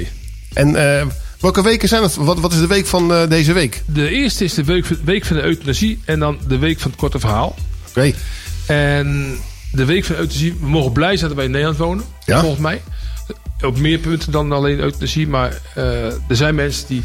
En 0.52 0.72
welke 1.40 1.62
weken 1.62 1.88
zijn 1.88 2.02
het? 2.02 2.14
Wat, 2.14 2.40
wat 2.40 2.52
is 2.52 2.58
de 2.58 2.66
week 2.66 2.86
van 2.86 3.28
deze 3.28 3.52
week? 3.52 3.82
De 3.86 4.08
eerste 4.08 4.44
is 4.44 4.54
de 4.54 4.64
week, 4.64 4.86
week 5.04 5.24
van 5.24 5.36
de 5.36 5.42
euthanasie 5.42 6.00
en 6.04 6.18
dan 6.18 6.38
de 6.46 6.58
week 6.58 6.80
van 6.80 6.90
het 6.90 7.00
korte 7.00 7.18
verhaal. 7.18 7.54
Oké. 7.88 8.12
En 8.66 9.38
de 9.72 9.84
week 9.84 10.04
van 10.04 10.16
euthanasie, 10.16 10.56
we 10.60 10.68
mogen 10.68 10.92
blij 10.92 11.16
zijn 11.16 11.26
dat 11.28 11.36
wij 11.36 11.44
in 11.44 11.50
Nederland 11.50 11.78
wonen. 11.78 12.04
Ja. 12.26 12.40
Volgens 12.40 12.60
mij. 12.60 12.82
Op 13.60 13.78
meer 13.78 13.98
punten 13.98 14.32
dan 14.32 14.52
alleen 14.52 14.78
euthanasie. 14.80 15.28
Maar 15.28 15.60
eh, 15.74 16.04
er 16.06 16.36
zijn 16.36 16.54
mensen 16.54 16.86
die 16.86 17.04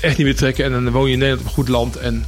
echt 0.00 0.16
niet 0.16 0.26
meer 0.26 0.36
trekken. 0.36 0.64
En 0.64 0.72
dan 0.72 0.90
woon 0.90 1.06
je 1.06 1.12
in 1.12 1.18
Nederland 1.18 1.40
op 1.42 1.46
een 1.48 1.54
goed 1.54 1.68
land. 1.68 1.96
En 1.96 2.24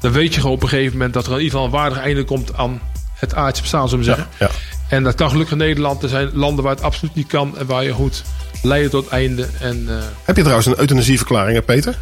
dan 0.00 0.12
weet 0.12 0.34
je 0.34 0.40
gewoon 0.40 0.56
op 0.56 0.62
een 0.62 0.68
gegeven 0.68 0.92
moment 0.92 1.14
dat 1.14 1.26
er 1.26 1.32
in 1.32 1.36
ieder 1.38 1.50
geval 1.50 1.64
een 1.66 1.72
waardig 1.72 1.98
einde 1.98 2.24
komt 2.24 2.56
aan 2.56 2.80
het 3.14 3.34
aardse 3.34 3.62
bestaan, 3.62 3.88
zullen 3.88 4.04
we 4.04 4.10
zeggen. 4.10 4.28
Ja. 4.38 4.50
En 4.88 5.02
dat 5.02 5.14
kan 5.14 5.30
gelukkig 5.30 5.52
in 5.52 5.58
Nederland. 5.58 6.02
Er 6.02 6.08
zijn 6.08 6.30
landen 6.32 6.64
waar 6.64 6.74
het 6.74 6.82
absoluut 6.84 7.14
niet 7.14 7.26
kan. 7.26 7.58
En 7.58 7.66
waar 7.66 7.84
je 7.84 7.92
goed 7.92 8.22
leiden 8.62 8.90
tot 8.90 9.04
het 9.04 9.12
einde. 9.12 9.48
En, 9.60 9.84
eh, 9.88 9.94
Heb 10.24 10.36
je 10.36 10.42
trouwens 10.42 10.66
een 10.68 10.78
euthanasieverklaring, 10.78 11.56
hè, 11.56 11.62
Peter? 11.62 11.98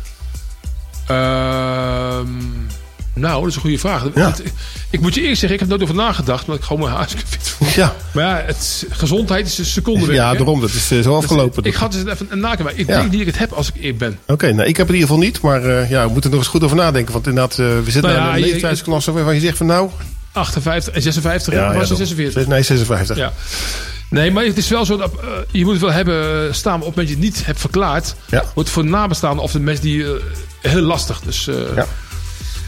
ehm, 1.06 2.28
Nou, 3.14 3.40
dat 3.40 3.48
is 3.48 3.54
een 3.54 3.60
goede 3.60 3.78
vraag. 3.78 4.02
Het- 4.14 4.42
Ik 4.90 5.00
moet 5.00 5.14
je 5.14 5.20
eerst 5.20 5.40
zeggen, 5.40 5.52
ik 5.52 5.58
heb 5.60 5.70
er 5.72 5.78
nooit 5.78 5.90
over 5.90 6.04
nagedacht. 6.04 6.40
Omdat 6.44 6.56
ik 6.56 6.64
gewoon 6.64 6.82
mijn 6.82 6.94
hartstikke 6.94 7.26
fit 7.28 7.48
voel. 7.48 7.68
Ja. 7.76 7.94
Maar 8.12 8.24
ja, 8.24 8.42
het, 8.46 8.86
gezondheid 8.90 9.46
is 9.46 9.58
een 9.58 9.64
seconde 9.64 10.12
Ja, 10.12 10.32
daarom. 10.34 10.60
Dat 10.60 10.70
is 10.70 10.90
eh, 10.90 11.00
zo 11.00 11.16
afgelopen. 11.16 11.64
Ik 11.64 11.74
ga 11.74 11.86
het 11.86 11.94
eens 11.94 12.04
even 12.20 12.40
naken. 12.40 12.64
Maar 12.64 12.72
ik 12.76 12.86
Ja. 12.86 12.94
denk 12.96 13.02
niet 13.02 13.12
dat 13.12 13.20
ik 13.20 13.26
het 13.26 13.38
heb 13.38 13.52
als 13.52 13.68
ik 13.68 13.74
eerlijk 13.76 13.98
ben. 13.98 14.18
Oké, 14.26 14.52
nou 14.52 14.68
ik 14.68 14.76
heb 14.76 14.86
het 14.86 14.96
in 14.96 15.00
ieder 15.02 15.08
geval 15.16 15.18
niet. 15.18 15.40
Maar 15.40 15.64
eh, 15.64 15.90
ja, 15.90 16.06
we 16.06 16.12
moeten 16.12 16.30
er 16.30 16.36
nog 16.36 16.44
eens 16.44 16.54
goed 16.54 16.64
over 16.64 16.76
nadenken. 16.76 17.12
Want 17.12 17.26
inderdaad, 17.26 17.58
eh, 17.58 17.66
we 17.66 17.90
zitten 17.90 18.02
Nou 18.12 18.14
ja, 18.24 18.34
een 18.34 18.40
je- 18.40 18.46
leeftijdsklasse 18.46 19.12
waarvan 19.12 19.34
je 19.34 19.40
zegt 19.40 19.56
van 19.56 19.66
nou... 19.66 19.90
58 20.32 20.94
en 20.94 21.02
56, 21.02 21.54
Ja, 21.54 21.66
was 21.66 21.78
het 21.78 21.88
dan- 21.88 21.96
46? 21.96 22.46
Nee, 22.46 22.62
56. 22.62 23.16
Ja. 23.16 23.32
Nee, 24.10 24.30
maar 24.30 24.44
het 24.44 24.56
is 24.56 24.68
wel 24.68 24.84
zo 24.84 24.96
dat 24.96 25.10
eh, 25.20 25.26
je 25.50 25.62
moet 25.64 25.72
het 25.72 25.82
wel 25.82 25.92
hebben 25.92 26.46
eh, 26.46 26.52
staan 26.52 26.74
op 26.80 26.86
het 26.86 26.96
moment 26.96 26.96
dat 26.96 27.08
je 27.08 27.14
het 27.14 27.22
niet 27.36 27.46
hebt 27.46 27.60
verklaard. 27.60 28.14
Wordt 28.54 28.70
voor 28.70 28.82
de 28.82 28.88
nabestaanden 28.88 29.42
of 29.44 29.52
de 29.52 29.60
mensen 29.60 29.84
die 29.84 30.04
eh, 30.04 30.10
heel 30.60 30.80
lastig. 30.82 31.20
Dus 31.20 31.46
eh, 31.48 31.54
Ja. 31.76 31.86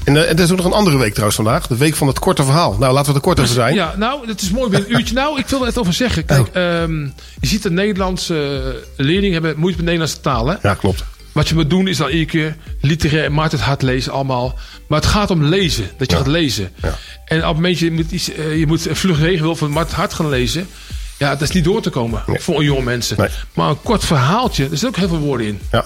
En, 0.05 0.17
en 0.29 0.37
er 0.37 0.41
is 0.41 0.51
ook 0.51 0.57
nog 0.57 0.67
een 0.67 0.73
andere 0.73 0.99
week 0.99 1.11
trouwens 1.11 1.37
vandaag. 1.37 1.67
De 1.67 1.77
week 1.77 1.95
van 1.95 2.07
het 2.07 2.19
korte 2.19 2.45
verhaal. 2.45 2.77
Nou, 2.79 2.93
laten 2.93 3.11
we 3.11 3.17
er 3.19 3.25
kort 3.25 3.41
over 3.41 3.55
zijn. 3.55 3.75
Ja, 3.75 3.95
nou, 3.97 4.29
het 4.29 4.41
is 4.41 4.51
mooi 4.51 4.71
weer 4.71 4.81
een 4.81 4.93
uurtje. 4.93 5.15
Nou, 5.15 5.39
ik 5.39 5.47
wil 5.49 5.63
er 5.63 5.69
even 5.69 5.81
over 5.81 5.93
zeggen. 5.93 6.25
Kijk, 6.25 6.41
Oh. 6.41 6.57
ehm, 6.63 7.01
je 7.41 7.47
ziet 7.47 7.63
dat 7.63 7.73
Nederlandse 7.73 8.63
eh, 8.97 9.05
leerlingen 9.07 9.33
hebben 9.33 9.59
moeite 9.59 9.77
met 9.77 9.85
Nederlandse 9.87 10.21
taal. 10.21 10.47
Hè? 10.47 10.55
Ja, 10.63 10.75
klopt. 10.75 11.05
Wat 11.33 11.49
je 11.49 11.55
moet 11.55 11.71
doen 11.71 11.89
is 11.89 11.97
dan 11.97 12.09
iedere 12.09 12.25
keer 12.27 12.57
literair, 12.81 13.33
maakt 13.33 13.53
het 13.53 13.61
hard 13.61 13.83
lezen 13.83 14.13
allemaal. 14.13 14.59
Maar 14.89 14.99
het 15.01 15.09
gaat 15.09 15.31
om 15.31 15.45
lezen, 15.45 15.91
dat 15.99 16.11
je 16.11 16.17
gaat 16.17 16.27
lezen. 16.27 16.71
En 17.25 17.39
op 17.39 17.45
het 17.45 17.55
moment 17.55 17.79
je 17.79 17.91
moet, 17.91 18.11
iets, 18.11 18.33
eh, 18.33 18.59
je 18.59 18.67
moet 18.67 18.87
vlug 18.91 19.21
regel 19.21 19.45
wil 19.45 19.57
van 19.57 19.71
Mart 19.71 19.93
hard 19.93 20.15
gaan 20.15 20.29
lezen. 20.29 20.69
Ja, 21.19 21.31
dat 21.31 21.41
is 21.41 21.51
niet 21.51 21.65
door 21.65 21.83
te 21.83 21.91
komen 21.91 22.23
voor 22.27 22.65
jonge 22.65 22.83
mensen. 22.83 23.17
Maar 23.55 23.69
een 23.69 23.83
kort 23.83 24.05
verhaaltje, 24.05 24.63
er 24.63 24.69
zitten 24.71 24.89
ook 24.89 24.97
heel 24.97 25.09
veel 25.09 25.19
woorden 25.19 25.47
in. 25.47 25.61
Ja. 25.73 25.85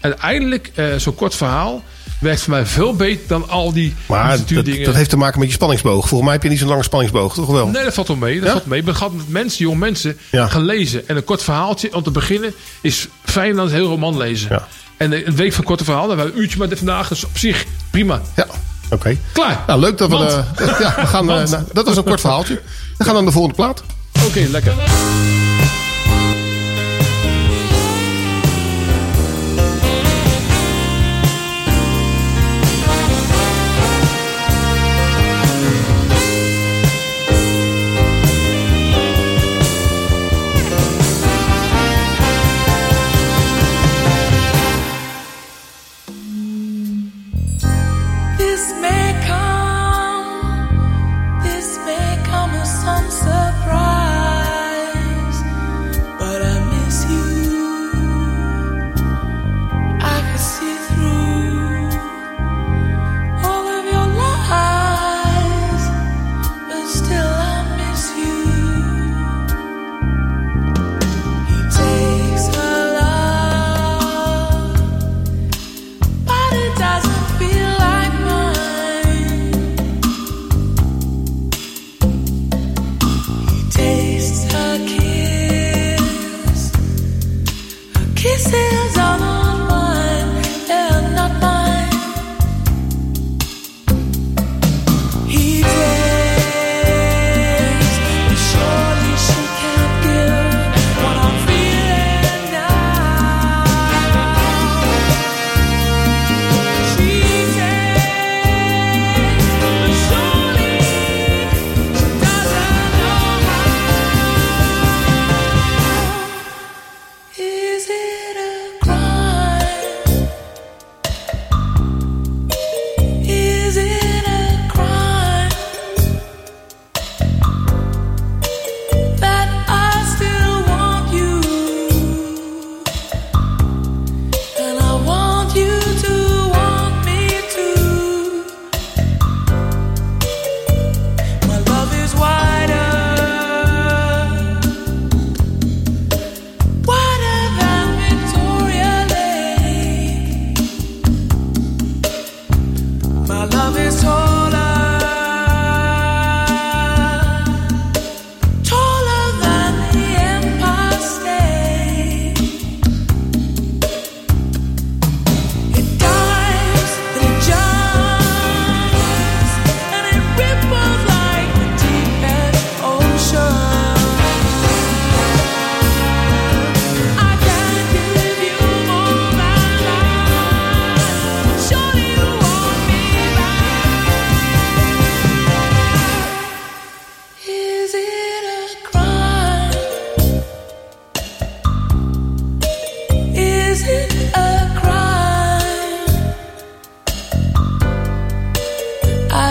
En 0.00 0.10
uiteindelijk, 0.10 0.72
zo'n 0.96 1.14
kort 1.14 1.34
verhaal 1.34 1.82
werkt 2.20 2.40
voor 2.40 2.50
mij 2.52 2.66
veel 2.66 2.94
beter 2.96 3.26
dan 3.28 3.48
al 3.48 3.72
die 3.72 3.94
Maar 4.06 4.38
dat, 4.54 4.64
dat 4.84 4.94
heeft 4.94 5.10
te 5.10 5.16
maken 5.16 5.38
met 5.38 5.48
je 5.48 5.54
spanningsboog. 5.54 5.98
Volgens 6.08 6.22
mij 6.22 6.32
heb 6.32 6.42
je 6.42 6.48
niet 6.48 6.58
zo'n 6.58 6.68
lange 6.68 6.82
spanningsboog, 6.82 7.34
toch 7.34 7.46
wel? 7.46 7.66
Nee, 7.68 7.84
dat 7.84 7.94
valt 7.94 8.08
wel 8.08 8.16
mee. 8.16 8.34
Dat 8.36 8.44
Ja? 8.46 8.52
valt 8.52 8.66
mee. 8.66 8.82
Maar 8.82 8.92
het 8.92 9.02
gaat 9.02 9.12
met 9.12 9.28
mensen, 9.28 9.64
jonge 9.64 9.78
mensen, 9.78 10.18
Ja. 10.30 10.46
gaan 10.48 10.64
lezen. 10.64 11.08
En 11.08 11.16
een 11.16 11.24
kort 11.24 11.42
verhaaltje 11.42 11.94
om 11.94 12.02
te 12.02 12.10
beginnen 12.10 12.54
is 12.80 13.08
fijner 13.24 13.56
dan 13.56 13.66
een 13.66 13.72
heel 13.72 13.86
roman 13.88 14.16
lezen. 14.16 14.48
Ja. 14.50 14.68
En 14.96 15.26
een 15.26 15.36
week 15.36 15.52
van 15.52 15.64
korte 15.64 15.84
verhaal, 15.84 16.06
dan 16.06 16.10
hebben 16.16 16.26
we 16.26 16.32
een 16.38 16.42
uurtje 16.44 16.58
met 16.58 16.78
vandaag. 16.78 17.08
Dus 17.08 17.24
op 17.24 17.38
zich 17.38 17.64
prima. 17.90 18.20
Ja, 18.36 18.46
oké. 18.90 19.16
Klaar. 19.32 19.62
Nou, 19.66 19.80
leuk 19.80 19.98
dat 19.98 20.10
we... 20.10 20.16
Eh, 20.16 20.78
ja, 20.80 20.94
we 21.00 21.06
gaan, 21.06 21.26
nou, 21.26 21.48
dat 21.72 21.86
was 21.86 21.96
een 21.96 22.04
kort 22.04 22.20
verhaaltje. 22.20 22.60
We 22.98 23.04
gaan 23.04 23.14
naar 23.14 23.24
de 23.24 23.30
volgende 23.32 23.56
plaat. 23.56 23.82
Oké, 24.26 24.46
lekker. 24.50 24.72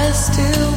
I 0.05 0.11
still 0.11 0.72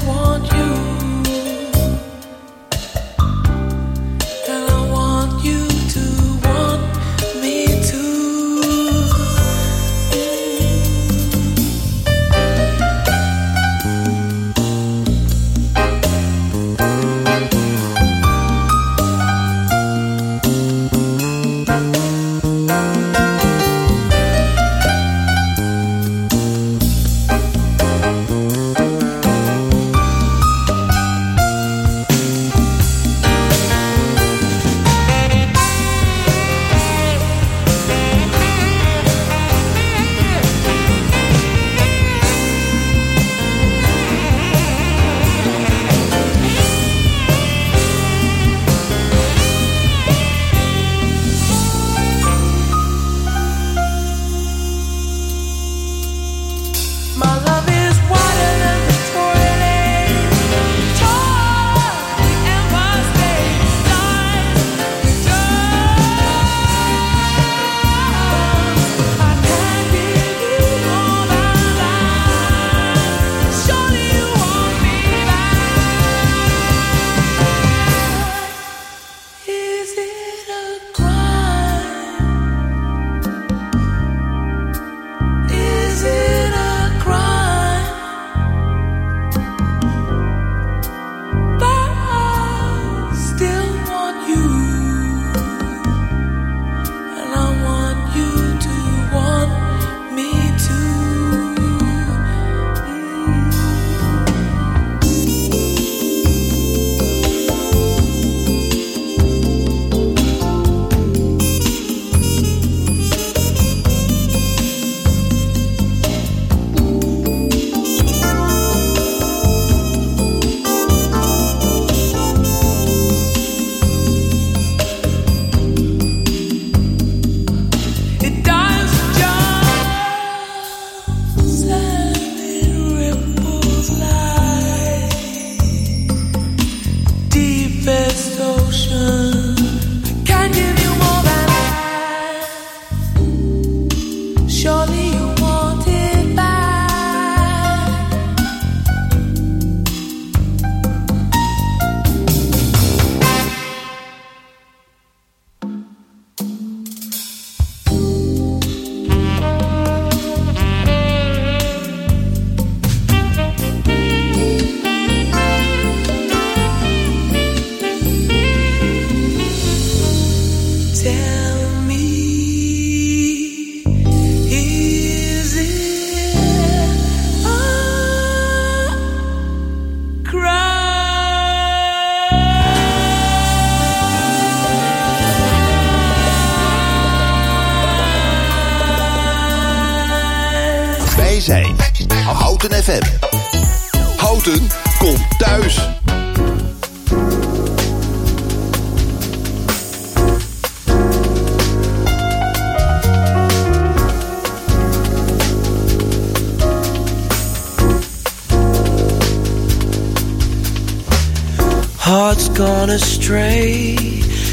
stray 213.27 213.97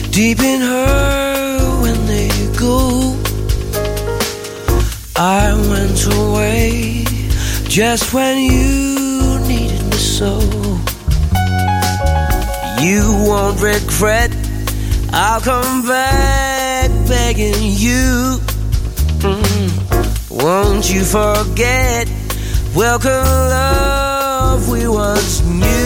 deep 0.09 0.39
in 0.39 0.59
her 0.59 1.81
when 1.83 2.07
they 2.07 2.29
go. 2.57 3.15
I 5.15 5.53
went 5.69 6.01
away 6.17 7.03
just 7.69 8.15
when 8.15 8.35
you 8.51 9.37
needed 9.47 9.83
me 9.91 9.97
so. 10.17 10.39
You 12.81 13.03
won't 13.29 13.61
regret, 13.61 14.31
I'll 15.13 15.41
come 15.41 15.85
back 15.85 16.89
begging 17.07 17.61
you. 17.85 18.39
Mm. 19.21 19.69
Won't 20.31 20.91
you 20.91 21.03
forget? 21.05 22.09
Welcome, 22.73 23.29
love, 23.53 24.67
we 24.67 24.87
once 24.87 25.43
knew. 25.43 25.82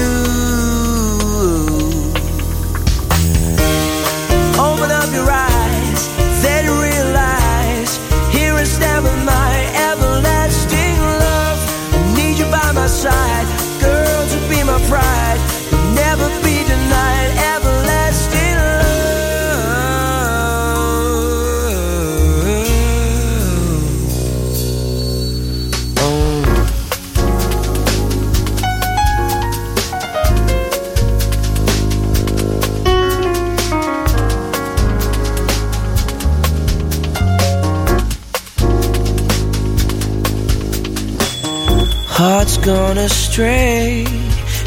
gone 42.67 42.97
astray 42.97 44.03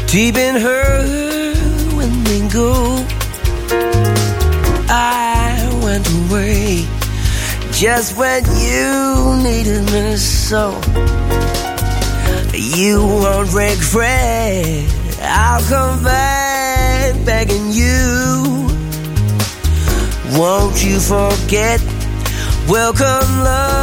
deep 0.07 0.35
in 0.35 0.55
her 0.55 1.21
go. 2.51 3.05
I 4.89 5.79
went 5.83 6.07
away 6.21 6.85
just 7.71 8.17
when 8.17 8.43
you 8.67 9.41
needed 9.41 9.83
me 9.93 10.15
so. 10.17 10.71
You 12.53 13.05
won't 13.05 13.53
regret. 13.53 14.85
I'll 15.21 15.63
come 15.63 16.03
back 16.03 17.25
begging 17.25 17.71
you. 17.71 18.67
Won't 20.37 20.83
you 20.83 20.99
forget? 20.99 21.79
Welcome, 22.67 23.29
love. 23.43 23.80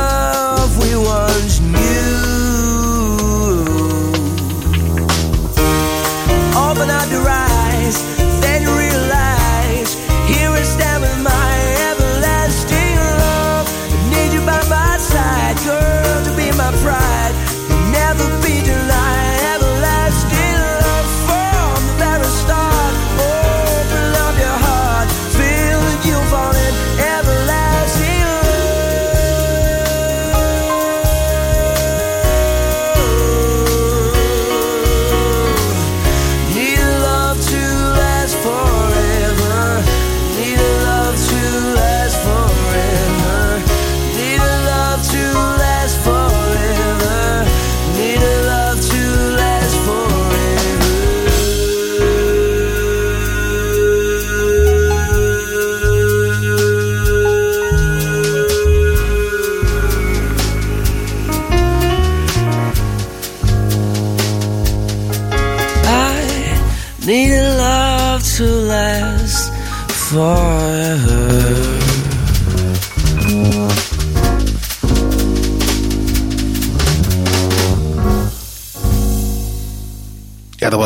the 7.09 7.19
right 7.21 7.38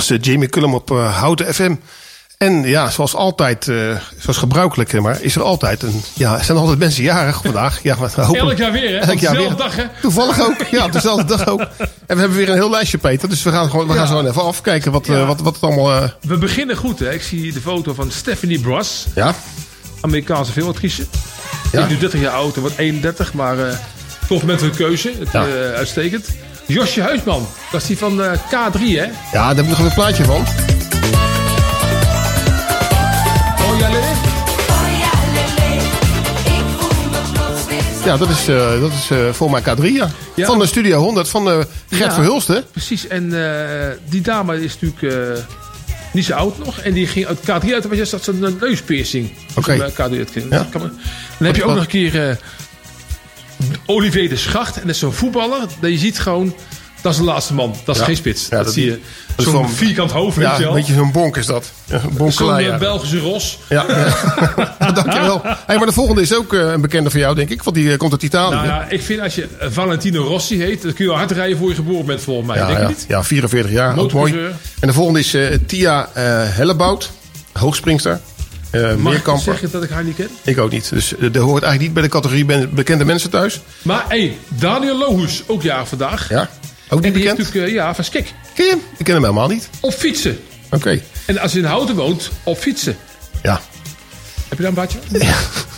was 0.08 0.18
eh, 0.18 0.24
Jamie 0.24 0.48
Cullum 0.48 0.74
op 0.74 0.90
eh, 0.90 1.18
Houten 1.18 1.54
FM. 1.54 1.74
En 2.38 2.62
ja, 2.62 2.90
zoals 2.90 3.14
altijd, 3.14 3.68
eh, 3.68 3.76
zoals 4.18 4.36
gebruikelijk, 4.38 5.00
maar 5.00 5.22
is 5.22 5.36
er 5.36 5.42
altijd 5.42 5.82
een. 5.82 6.02
Ja, 6.14 6.38
er 6.38 6.44
zijn 6.44 6.58
altijd 6.58 6.78
mensen 6.78 7.02
jarig 7.02 7.40
vandaag. 7.42 7.82
Ja, 7.82 7.96
maar 8.00 8.10
hopelijk- 8.14 8.48
Elk 8.48 8.58
jaar 8.58 8.72
weer, 8.72 8.90
hè? 8.90 8.96
Elk 8.96 9.18
jaar 9.18 9.34
dezelfde 9.34 9.38
weer. 9.56 9.56
dag, 9.56 9.76
hè? 9.76 9.84
Toevallig 10.00 10.40
ook. 10.40 10.66
Ja, 10.70 10.84
op 10.84 10.92
dezelfde 10.92 11.24
dag 11.24 11.46
ook. 11.46 11.60
En 11.60 11.66
we 12.06 12.16
hebben 12.20 12.32
weer 12.36 12.48
een 12.48 12.54
heel 12.54 12.70
lijstje, 12.70 12.98
Peter. 12.98 13.28
Dus 13.28 13.42
we 13.42 13.50
gaan, 13.50 13.70
gewoon, 13.70 13.86
we 13.86 13.92
gaan 13.94 14.06
zo 14.06 14.20
even 14.26 14.42
afkijken 14.44 14.92
wat, 14.92 15.06
wat, 15.06 15.40
wat 15.40 15.54
het 15.54 15.62
allemaal. 15.62 16.10
We 16.20 16.38
beginnen 16.38 16.76
goed, 16.76 16.98
hè? 16.98 17.12
Ik 17.12 17.22
zie 17.22 17.52
de 17.52 17.60
foto 17.60 17.94
van 17.94 18.10
Stephanie 18.10 18.60
Bras. 18.60 19.06
ja, 19.14 19.34
Amerikaanse 20.00 20.52
filmactrice. 20.52 21.04
Ja. 21.72 21.82
is 21.84 21.88
nu 21.90 21.98
30 21.98 22.20
jaar 22.20 22.32
oud 22.32 22.54
en 22.54 22.60
wordt 22.60 22.78
31, 22.78 23.32
maar 23.34 23.56
toch 24.28 24.42
met 24.42 24.62
een 24.62 24.70
keuze. 24.74 25.12
Het, 25.18 25.32
Ja. 25.32 25.44
uitstekend. 25.74 26.26
Josje 26.72 27.02
Huisman, 27.02 27.46
dat 27.70 27.80
is 27.80 27.86
die 27.86 27.98
van 27.98 28.22
eh, 28.22 28.32
K3, 28.32 28.78
hè? 28.80 29.04
ja, 29.04 29.10
daar 29.32 29.54
heb 29.56 29.64
ik 29.64 29.68
nog 29.70 29.78
een 29.78 29.94
plaatje 29.94 30.24
van. 30.24 30.40
Oh 33.70 33.78
ja, 33.78 33.88
Lily? 33.88 34.12
Ja, 38.04 38.16
dat 38.16 38.28
is, 38.28 38.48
eh, 38.48 38.80
dat 38.80 38.92
is 38.92 39.10
eh, 39.10 39.32
voor 39.32 39.50
mij 39.50 39.60
K3, 39.62 39.82
ja. 39.82 40.10
Ja. 40.34 40.46
Van 40.46 40.58
de 40.58 40.66
Studio 40.66 40.98
100 40.98 41.28
van 41.28 41.46
Gert 41.46 41.66
Ja. 41.88 42.12
Verhulst, 42.12 42.48
hè? 42.48 42.62
Precies, 42.62 43.06
en 43.06 43.28
die 44.08 44.20
dame 44.20 44.64
is 44.64 44.76
natuurlijk 44.80 45.38
niet 46.12 46.24
zo 46.24 46.32
oud 46.34 46.58
nog. 46.58 46.78
En 46.78 46.92
die 46.92 47.06
ging 47.06 47.26
uit 47.26 47.38
K3 47.40 47.72
uit, 47.74 47.82
want 47.84 47.96
je 47.96 48.04
zat 48.04 48.24
zo'n 48.24 48.56
neuspiercing. 48.60 49.30
Oké. 49.54 49.76
Zo'n, 49.76 49.84
eh, 49.84 49.92
K3 49.92 50.18
uitging. 50.18 50.46
Ja. 50.50 50.66
Maar- 50.72 50.80
Dan 51.38 51.46
heb 51.46 51.56
je 51.56 51.64
ook 51.64 51.74
nog 51.74 51.80
een 51.82 51.86
keer 51.86 52.38
Olivier 53.86 54.28
de 54.28 54.36
Schacht. 54.36 54.74
En 54.76 54.80
dat 54.86 54.90
is 54.90 54.98
zo'n 54.98 55.12
voetballer. 55.12 55.60
Dat 55.80 55.90
je 55.90 55.98
ziet 55.98 56.18
gewoon, 56.18 56.54
dat 57.00 57.12
is 57.12 57.18
de 57.18 57.24
laatste 57.24 57.54
man. 57.54 57.74
Dat 57.84 57.94
is 57.94 58.00
Ja. 58.00 58.06
geen 58.06 58.16
spits. 58.16 58.42
Ja, 58.50 58.56
dat, 58.56 58.64
dat- 58.64 58.74
zie 58.74 58.84
je. 58.84 58.98
Zo'n 59.36 59.68
vierkant 59.68 60.10
hoofd, 60.10 60.36
weet 60.36 60.46
Ja, 60.46 60.52
je 60.56 60.58
wel. 60.62 60.68
een 60.70 60.76
beetje 60.76 60.94
zo'n 60.94 61.12
bonk 61.12 61.36
is 61.36 61.46
dat. 61.46 61.72
Zo'n 62.28 62.58
eh. 62.58 62.78
Belgische 62.78 63.18
ros. 63.18 63.58
Ja, 63.68 63.84
dankjewel. 64.94 65.40
Hey, 65.66 65.76
maar 65.76 65.86
de 65.86 65.92
volgende 65.92 66.20
is 66.20 66.34
ook 66.34 66.54
eh, 66.54 66.60
een 66.72 66.80
bekende 66.80 67.10
van 67.10 67.20
jou, 67.20 67.34
denk 67.34 67.48
ik. 67.50 67.62
Want 67.62 67.76
die 67.76 67.90
eh, 67.92 67.96
komt 67.98 68.12
uit 68.12 68.22
Italië. 68.22 68.54
Nou 68.54 68.66
ja, 68.66 68.86
ik 68.88 69.02
vind 69.02 69.20
als 69.20 69.34
je 69.34 69.48
Valentino 69.60 70.22
Rossi 70.22 70.62
heet, 70.62 70.82
dan 70.82 70.92
kun 70.92 71.04
je 71.04 71.10
wel 71.10 71.18
hard 71.18 71.30
rijden 71.30 71.58
voor 71.58 71.68
je 71.68 71.74
geboren 71.74 72.06
bent, 72.06 72.20
volgens 72.20 72.46
mij. 72.46 72.56
ja, 72.56 72.66
denk 72.66 72.76
je 72.78 72.82
ja, 72.84 72.88
niet? 72.90 73.04
ja, 73.08 73.24
44 73.24 73.72
jaar, 73.72 73.98
ook 73.98 74.12
mooi. 74.12 74.34
En 74.80 74.88
de 74.88 74.92
volgende 74.92 75.18
is 75.20 75.36
Tia 75.66 76.08
eh 76.12 76.22
Hellebout, 76.56 77.10
hoogspringster. 77.52 78.20
Mag 78.80 78.90
ik 78.90 78.98
meerkamper. 78.98 79.44
zeggen 79.44 79.70
dat 79.70 79.82
ik 79.82 79.90
haar 79.90 80.04
niet 80.04 80.16
ken? 80.16 80.28
Ik 80.44 80.58
ook 80.58 80.70
niet. 80.70 80.88
Dus 80.88 81.14
eh, 81.16 81.20
dat 81.20 81.42
hoort 81.42 81.62
eigenlijk 81.62 81.80
niet 81.80 81.92
bij 81.92 82.02
de 82.02 82.08
categorie 82.08 82.44
ben- 82.44 82.74
bekende 82.74 83.04
mensen 83.04 83.30
thuis. 83.30 83.60
Maar 83.82 84.04
hé, 84.08 84.18
hey, 84.18 84.36
Daniel 84.48 84.98
Lohus, 84.98 85.42
ook 85.46 85.62
jaar 85.62 85.86
vandaag. 85.86 86.28
Ja, 86.28 86.40
ook 86.40 86.48
niet 86.48 86.90
En 86.90 87.00
die 87.00 87.12
bekend. 87.12 87.24
heeft 87.36 87.38
natuurlijk, 87.48 87.72
eh, 87.72 87.74
ja, 87.78 87.94
van 87.94 88.04
Skik. 88.04 88.32
Ken 88.54 88.64
je 88.64 88.70
hem? 88.70 88.80
Ik 88.96 89.04
ken 89.04 89.14
hem 89.14 89.22
helemaal 89.22 89.48
niet. 89.48 89.68
Op 89.80 89.92
fietsen. 89.92 90.38
Oké, 90.70 91.00
En 91.26 91.38
als 91.38 91.52
je 91.52 91.58
in 91.58 91.64
Houten 91.64 91.94
woont, 91.96 92.30
op 92.42 92.58
fietsen. 92.58 92.96
ja. 93.42 93.60
Heb 94.48 94.58
je 94.60 94.64
daar 94.64 94.66
een 94.68 94.74
badje? 94.74 94.98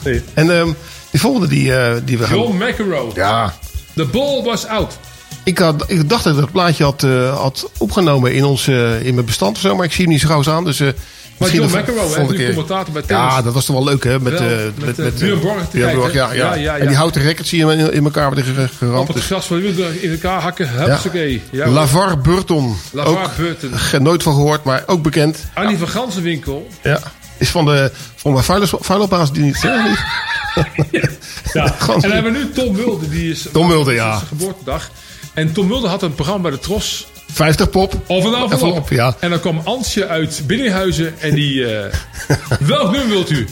Nee. 0.04 0.22
En 0.34 0.58
ehm, 0.58 0.70
die 1.10 1.20
volgende 1.20 1.46
die, 1.48 1.72
die 2.04 2.18
we 2.18 2.24
gaan... 2.26 2.36
John 2.38 2.56
McEnroe. 2.64 3.10
Ja, 3.14 3.54
The 3.94 4.04
ball 4.04 4.42
was 4.42 4.66
out. 4.66 4.98
ik, 5.44 5.58
had, 5.58 5.84
ik 5.90 6.08
dacht 6.08 6.24
dat 6.24 6.34
ik 6.34 6.40
dat 6.40 6.52
plaatje 6.52 6.84
had, 6.84 7.00
had 7.38 7.70
opgenomen 7.78 8.34
in, 8.34 8.44
ons, 8.44 8.68
in 8.68 9.14
mijn 9.14 9.24
bestand 9.26 9.56
of 9.56 9.62
zo. 9.62 9.76
Maar 9.76 9.84
ik 9.84 9.92
zie 9.92 10.02
hem 10.04 10.12
niet 10.12 10.20
zo 10.22 10.28
gauw 10.28 10.42
staan. 10.42 10.64
Dus, 10.64 10.80
Maar 11.44 11.54
John 11.54 11.72
de 11.72 11.78
McEnroe, 11.78 12.34
keer. 12.36 12.48
commentator 12.54 12.92
bij 12.92 13.02
tennis. 13.02 13.32
Ja, 13.34 13.42
dat 13.42 13.54
was 13.54 13.64
toch 13.64 13.76
wel 13.76 13.84
leuk, 13.84 14.04
hè? 14.04 14.20
Met, 14.20 14.32
eh, 14.32 14.46
met, 14.84 14.98
eh, 14.98 15.06
eh, 15.06 15.12
Björn 15.14 15.40
te 15.70 15.76
Björn 15.76 16.12
ja, 16.12 16.32
ja. 16.32 16.32
Ja, 16.32 16.54
ja, 16.54 16.74
En 16.76 16.82
ja. 16.82 16.86
die 16.88 16.96
houten 16.96 17.22
records 17.22 17.48
zie 17.48 17.66
je 17.66 17.72
in, 17.72 18.04
elkaar 18.04 18.26
worden 18.26 18.44
ge- 18.44 18.62
Op 18.62 18.70
geramd. 18.78 19.08
het 19.14 19.24
gras 19.24 19.46
van 19.46 19.56
de 19.56 19.62
in 20.02 20.10
elkaar 20.10 20.40
hakken. 20.42 20.68
ja. 20.76 20.84
Hupsakee. 20.86 21.42
Ja. 21.50 21.68
Lavar 21.68 22.18
Burton. 22.20 22.76
Lavar 22.92 23.24
ook 23.24 23.36
Burton. 23.36 23.72
nooit 24.02 24.22
van 24.22 24.34
gehoord, 24.34 24.64
maar 24.64 24.82
ook 24.86 25.02
bekend. 25.02 25.44
Annie 25.54 25.78
van 25.78 25.88
Gansenwinkel. 25.88 26.68
Ja. 26.82 27.00
Is 27.38 27.50
van 27.50 27.64
de 27.64 27.90
van 28.14 28.32
mijn 28.32 28.44
vuilnisbaas 28.80 29.32
die 29.32 29.44
niet. 29.44 29.58
Ja. 31.52 31.66
Gewoon- 31.78 31.94
En 31.94 32.00
dan 32.00 32.10
hebben 32.10 32.32
we 32.32 32.38
nu 32.38 32.50
Tom 32.50 32.76
Mulder. 32.76 33.10
Die 33.10 33.30
is, 33.30 33.46
Tom 33.52 33.66
Mulder, 33.66 33.94
ja. 33.94 34.10
is 34.12 34.16
zijn 34.16 34.28
geboortedag. 34.28 34.90
En 35.34 35.52
Tom 35.52 35.66
Mulder 35.66 35.90
had 35.90 36.02
een 36.02 36.14
programma 36.14 36.42
bij 36.42 36.50
de 36.50 36.58
Tros. 36.58 37.06
50 37.32 37.70
pop. 37.70 37.94
Of 38.06 38.24
een 38.24 38.34
envelop. 38.34 38.90
Ja. 38.90 39.16
En 39.20 39.30
dan 39.30 39.40
kwam 39.40 39.60
Ansje 39.64 40.06
uit 40.06 40.42
Binnenhuizen. 40.46 41.14
En 41.20 41.34
die... 41.34 41.76
eh, 41.76 41.92
welk 42.66 42.90
nummer 42.90 43.08
wilt 43.08 43.30
u? 43.30 43.46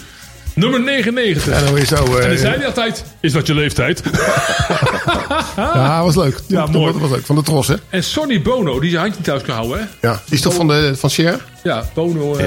Nummer 0.54 0.80
99. 0.80 1.48
En 1.52 1.64
dan 1.64 1.72
weer 1.74 1.86
zo. 1.86 1.94
eh, 2.16 2.22
en 2.22 2.28
dan 2.28 2.38
zei 2.38 2.56
hij 2.56 2.66
altijd... 2.66 3.04
Is 3.20 3.32
dat 3.32 3.46
je 3.46 3.54
leeftijd? 3.54 4.02
ja, 5.56 6.02
was 6.04 6.16
leuk. 6.16 6.40
Ja, 6.46 6.60
Dat 6.60 6.70
mooi. 6.70 6.92
was 6.92 7.10
leuk. 7.10 7.26
Van 7.26 7.36
de 7.36 7.42
Tros, 7.42 7.68
hè? 7.68 7.74
En 7.88 8.04
Sonny 8.04 8.42
Bono, 8.42 8.80
die 8.80 8.90
zijn 8.90 9.02
handje 9.02 9.22
thuis 9.22 9.42
kan 9.42 9.54
houden, 9.54 9.78
hè? 9.78 10.08
Ja. 10.08 10.22
Die 10.24 10.34
is 10.34 10.40
toch 10.40 10.54
van, 10.54 10.68
de, 10.68 10.92
van 10.96 11.10
Cher? 11.10 11.44
Ja, 11.62 11.84
Bono. 11.94 12.36
eh 12.36 12.46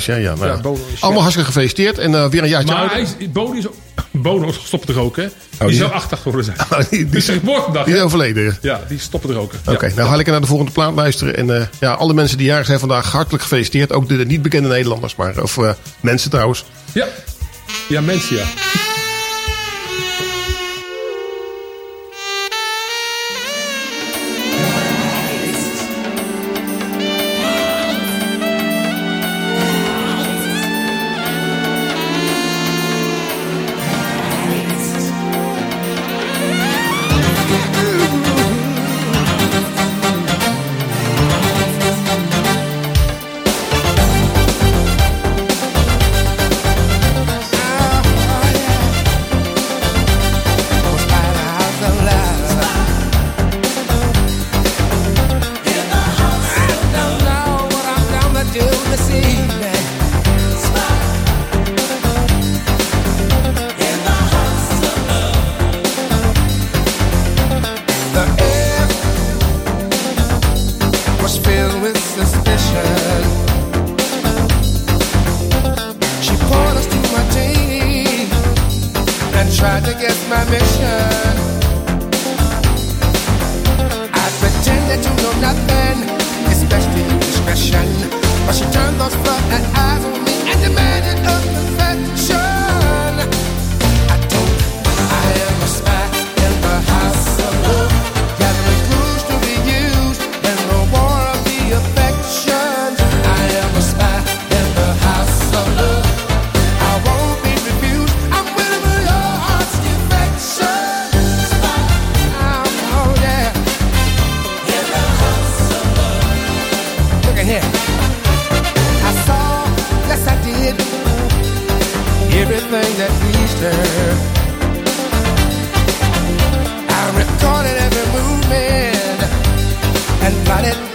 Ja, 0.00 0.14
ja, 0.14 0.16
ja. 0.16 0.34
Nou, 0.34 0.46
Ja, 0.46 0.52
ja. 0.54 0.60
Bono 0.60 0.78
is- 0.94 1.00
Allemaal 1.00 1.20
hartstikke 1.20 1.50
gefeliciteerd. 1.52 1.98
En 1.98 2.14
eh, 2.14 2.28
weer 2.28 2.42
een 2.42 2.48
jaartje 2.48 2.72
Maar 2.72 2.80
ouder. 2.80 2.96
hij 3.06 3.06
is, 3.18 3.30
Bono, 3.32 3.52
is, 3.52 3.66
Bono 4.22 4.52
stopt 4.52 4.88
er 4.88 4.98
ook, 5.00 5.16
hè? 5.16 5.26
die, 5.58 5.68
die- 5.68 5.76
zou 5.76 5.90
80 5.90 6.18
geworden 6.22 6.44
zijn. 6.44 6.56
Oh, 6.80 6.90
die, 6.90 7.06
die, 7.08 7.16
is 7.16 7.24
zijn 7.24 7.38
geboortedag, 7.38 7.84
die 7.84 7.94
is 7.94 8.00
overleden. 8.00 8.58
Ja, 8.60 8.80
die 8.88 8.98
stoppen 8.98 9.30
er 9.30 9.38
ook. 9.38 9.52
Oké, 9.66 9.92
nou 9.96 10.08
ga 10.08 10.18
ik 10.18 10.26
naar 10.26 10.40
de 10.40 10.46
volgende 10.46 10.72
plaat 10.72 10.94
luisteren. 10.94 11.36
En 11.36 11.56
eh, 11.56 11.66
ja, 11.80 11.92
alle 11.92 12.14
mensen 12.14 12.36
die 12.38 12.46
jarig 12.46 12.66
zijn 12.66 12.78
vandaag, 12.78 13.12
hartelijk 13.12 13.42
gefeliciteerd. 13.42 13.92
Ook 13.92 14.08
de, 14.08 14.16
de 14.16 14.24
niet 14.26 14.42
bekende 14.42 14.68
Nederlanders, 14.68 15.16
maar 15.16 15.42
of 15.42 15.58
mensen 16.00 16.30
trouwens. 16.30 16.64
Ja. 16.92 17.06
Ja, 17.88 18.00
mensen, 18.00 18.36
ja. 18.36 18.44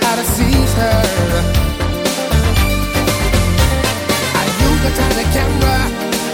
gotta 0.10 0.24
seize 0.24 0.74
her. 0.74 1.02
I 4.42 4.46
the 5.20 5.26
camera. 5.36 5.78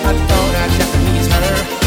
I 0.10 0.14
thought 0.28 0.56
I'd 0.62 0.72
need 1.06 1.26
her. 1.32 1.83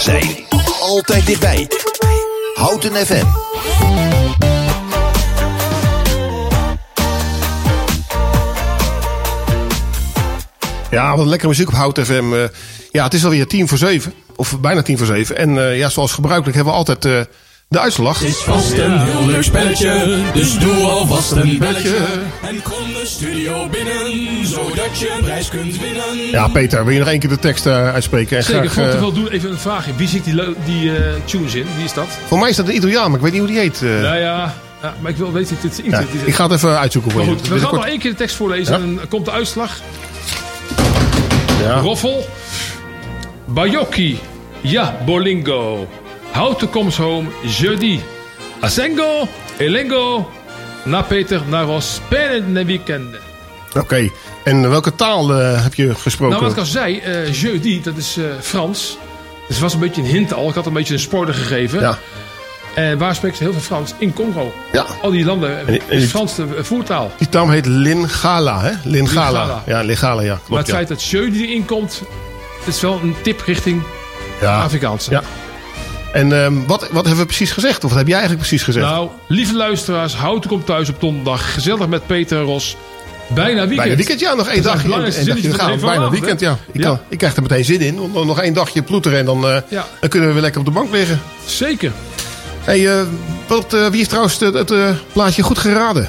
Zijn 0.00 0.46
altijd 0.80 1.26
dichtbij. 1.26 1.68
Houten 2.54 3.06
FM. 3.06 3.24
Ja, 10.90 11.16
wat 11.16 11.26
lekkere 11.26 11.48
muziek 11.48 11.68
op 11.68 11.74
Hout 11.74 11.98
FM. 11.98 12.32
eh. 12.32 12.44
ja, 12.90 13.04
het 13.04 13.14
is 13.14 13.24
alweer 13.24 13.46
tien 13.46 13.68
voor 13.68 13.78
zeven. 13.78 14.12
Of 14.36 14.60
bijna 14.60 14.82
tien 14.82 14.98
voor 14.98 15.06
zeven. 15.06 15.36
En 15.36 15.58
eh, 15.58 15.78
ja, 15.78 15.88
zoals 15.88 16.12
gebruikelijk 16.12 16.56
hebben 16.56 16.72
we 16.72 16.78
altijd 16.78 17.04
eh, 17.04 17.20
de 17.70 17.80
uitslag. 17.80 18.18
Het 18.18 18.28
is 18.28 18.36
vast 18.36 18.72
een 18.72 18.98
heel 19.00 19.26
leuk 19.26 19.42
spelletje, 19.42 20.18
dus 20.34 20.58
doe 20.58 20.74
alvast 20.74 21.30
een 21.30 21.58
belletje. 21.58 21.96
En 22.42 22.62
kom 22.62 22.92
de 22.92 23.02
studio 23.04 23.68
binnen, 23.68 24.46
zodat 24.46 24.98
je 24.98 25.14
een 25.18 25.24
prijs 25.24 25.48
kunt 25.48 25.78
winnen. 25.80 26.30
Ja, 26.30 26.48
Peter, 26.48 26.84
wil 26.84 26.92
je 26.92 26.98
nog 26.98 27.08
één 27.08 27.18
keer 27.18 27.28
de 27.28 27.38
tekst 27.38 27.66
eh, 27.66 27.92
uitspreken? 27.92 28.36
En 28.36 28.44
Zeker, 28.44 28.70
graag, 28.70 28.86
te 28.90 28.94
eh, 28.94 29.00
wel 29.00 29.12
doen, 29.12 29.28
even 29.28 29.50
een 29.50 29.58
vraagje. 29.58 29.94
Wie 29.96 30.08
zingt 30.08 30.24
die, 30.24 30.34
die 30.64 30.96
eh, 30.96 31.14
tunes 31.24 31.54
in? 31.54 31.66
Wie 31.76 31.84
is 31.84 31.92
dat? 31.92 32.06
voor 32.26 32.38
mij 32.38 32.48
is 32.50 32.56
dat 32.56 32.68
een 32.68 32.74
Italiaan, 32.74 33.06
maar 33.10 33.16
ik 33.16 33.22
weet 33.24 33.32
niet 33.32 33.40
hoe 33.40 33.50
die 33.50 33.58
heet. 33.60 33.82
eh. 33.82 33.88
Nou 33.88 34.16
ja, 34.18 34.54
ja, 34.82 34.94
maar 35.00 35.10
ik 35.10 35.16
wil 35.16 35.32
weten, 35.32 35.56
dit 35.60 35.72
is 35.84 35.90
Ja, 35.90 36.02
ik 36.24 36.34
ga 36.34 36.42
het 36.42 36.52
even 36.52 36.78
uitzoeken 36.78 37.10
voor 37.10 37.20
je. 37.20 37.26
goed, 37.26 37.48
we 37.48 37.58
gaan 37.58 37.74
nog 37.74 37.86
één 37.86 37.98
keer 37.98 38.10
de 38.10 38.16
tekst 38.16 38.36
voorlezen 38.36 38.74
Ja. 38.78 38.82
en 38.84 38.94
dan 38.96 39.08
komt 39.08 39.24
de 39.24 39.30
uitslag. 39.30 39.76
Ja. 41.62 41.78
Roffel. 41.78 42.26
Bajocchi. 43.44 44.18
Ja, 44.60 44.96
Bolingo. 45.06 45.88
Houten 46.32 46.70
comes 46.70 46.96
home. 46.96 47.28
Jeudi. 47.58 48.00
Asengo. 48.60 49.28
Elengo. 49.58 50.30
Na 50.84 51.02
Peter, 51.02 51.40
na 51.48 51.62
Ros. 51.62 52.00
Pene 52.08 52.64
weekend. 52.64 53.14
Oké, 53.78 54.10
en 54.44 54.70
welke 54.70 54.94
taal 54.94 55.34
eh, 55.34 55.62
heb 55.62 55.74
je 55.74 55.94
gesproken? 55.94 56.34
Nou, 56.36 56.42
wat 56.48 56.52
ik 56.52 56.58
al 56.58 56.70
zei, 56.70 56.98
eh 56.98 57.32
jeudi, 57.32 57.82
dat 57.82 57.96
is 57.96 58.16
eh, 58.16 58.24
Frans. 58.40 58.98
Dus 59.46 59.48
het 59.56 59.58
was 59.58 59.74
een 59.74 59.80
beetje 59.80 60.02
een 60.02 60.08
hint 60.08 60.32
al. 60.32 60.48
Ik 60.48 60.54
had 60.54 60.66
een 60.66 60.72
beetje 60.72 60.94
een 60.94 61.00
spoiler 61.00 61.34
gegeven. 61.34 61.80
Ja. 61.80 61.98
En 62.74 62.98
waar 62.98 63.14
spreekt 63.14 63.36
ze 63.36 63.42
heel 63.42 63.52
veel 63.52 63.60
Frans? 63.62 63.94
In 63.98 64.12
Congo. 64.12 64.52
Ja. 64.72 64.86
Al 65.02 65.10
die 65.10 65.24
landen 65.24 65.58
En- 65.58 65.66
en 65.68 65.80
is 65.88 66.10
Frans 66.10 66.34
de 66.34 66.46
voertaal. 66.64 67.10
Die 67.18 67.28
taal 67.28 67.48
heet 67.50 67.66
Lingala, 67.66 68.60
hè? 68.60 68.72
Lingala. 68.84 69.30
Lingala. 69.30 69.62
Ja, 69.66 69.80
Lingala, 69.82 70.22
ja. 70.22 70.28
maar 70.32 70.40
Klopt, 70.44 70.58
het 70.60 70.66
ja. 70.70 70.74
feit 70.74 70.88
dat 70.88 71.02
jeudi 71.04 71.46
erin 71.46 71.64
komt, 71.64 72.02
het 72.64 72.74
is 72.74 72.80
wel 72.80 73.00
een 73.02 73.14
tip 73.22 73.40
richting 73.46 73.82
ja. 74.40 74.62
Afrikaanse. 74.62 75.10
Ja. 75.10 75.22
En 76.12 76.32
ehm, 76.44 76.54
wat, 76.66 76.80
wat 76.90 77.04
hebben 77.04 77.16
we 77.20 77.26
precies 77.26 77.50
gezegd? 77.52 77.84
Of 77.84 77.90
wat 77.90 77.98
heb 77.98 78.06
jij 78.08 78.18
eigenlijk 78.18 78.48
precies 78.48 78.64
gezegd? 78.66 78.86
Nou, 78.86 79.08
lieve 79.28 79.54
luisteraars, 79.56 80.14
Houten 80.14 80.50
komt 80.50 80.66
thuis 80.66 80.88
op 80.88 81.00
donderdag. 81.00 81.54
Gezellig 81.54 81.88
met 81.88 82.06
Peter 82.06 82.38
en 82.38 82.44
Ros. 82.44 82.76
Bijna 83.34 83.54
weekend. 83.54 83.76
Bijna 83.76 83.96
weekend, 83.96 84.20
ja. 84.20 84.34
Nog 84.34 84.46
één 84.48 84.56
is 84.56 84.62
dagje. 84.62 85.10
zinnetje 85.12 85.52
gaan. 85.54 85.80
Bijna 85.80 86.10
weekend, 86.10 86.40
ja. 86.40 86.58
Ik, 86.72 86.80
Ja. 86.82 86.86
kan, 86.86 86.98
ik 87.08 87.18
krijg 87.18 87.36
er 87.36 87.42
meteen 87.42 87.64
zin 87.64 87.80
in. 87.80 88.00
Om 88.00 88.26
nog 88.26 88.40
één 88.40 88.54
dagje 88.54 88.82
ploeteren 88.82 89.18
en 89.18 89.24
dan, 89.24 89.44
eh, 89.48 89.56
Ja. 89.68 89.86
dan 90.00 90.08
kunnen 90.08 90.28
we 90.28 90.34
weer 90.34 90.42
lekker 90.42 90.60
op 90.60 90.66
de 90.66 90.72
bank 90.72 90.90
liggen. 90.92 91.20
Zeker. 91.46 91.92
Hey, 92.60 92.88
eh, 92.98 93.02
wat, 93.46 93.74
eh, 93.74 93.86
wie 93.86 93.96
heeft 93.96 94.08
trouwens 94.08 94.38
het, 94.38 94.54
het 94.54 94.72
plaatje 95.12 95.42
goed 95.42 95.58
geraden? 95.58 96.08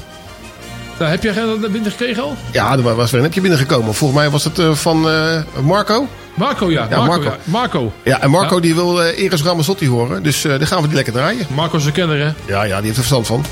Nou, 1.01 1.13
heb 1.13 1.23
jij 1.23 1.33
geen 1.33 1.59
binnen 1.71 1.91
gekregen 1.91 2.23
al? 2.23 2.35
Ja, 2.51 2.71
er 2.71 2.95
was 2.95 3.11
weer 3.11 3.19
een 3.19 3.25
appje 3.25 3.41
binnengekomen. 3.41 3.93
Volgens 3.93 4.19
mij 4.19 4.29
was 4.29 4.43
het 4.43 4.59
eh, 4.59 4.73
van 4.73 5.09
eh, 5.09 5.41
Marco. 5.63 6.07
Marco, 6.33 6.71
ja. 6.71 6.87
Ja, 6.89 6.97
Marco. 6.97 7.11
Marco. 7.11 7.29
Ja. 7.29 7.37
Marco. 7.43 7.91
Ja, 8.03 8.21
en 8.21 8.29
Marco 8.29 8.55
Ja. 8.55 8.61
die 8.61 8.75
wil 8.75 9.01
Eris 9.03 9.43
Ramazzotti 9.43 9.87
horen. 9.87 10.23
Dus 10.23 10.41
dan 10.41 10.67
gaan 10.67 10.81
we 10.81 10.87
die 10.87 10.95
lekker 10.95 11.13
draaien. 11.13 11.45
Marco 11.53 11.77
is 11.77 11.85
een 11.85 11.91
kenner, 11.91 12.17
hè? 12.19 12.31
Ja, 12.53 12.63
ja, 12.63 12.75
die 12.75 12.85
heeft 12.85 12.97
er 12.97 13.03
verstand 13.03 13.27
van. 13.27 13.45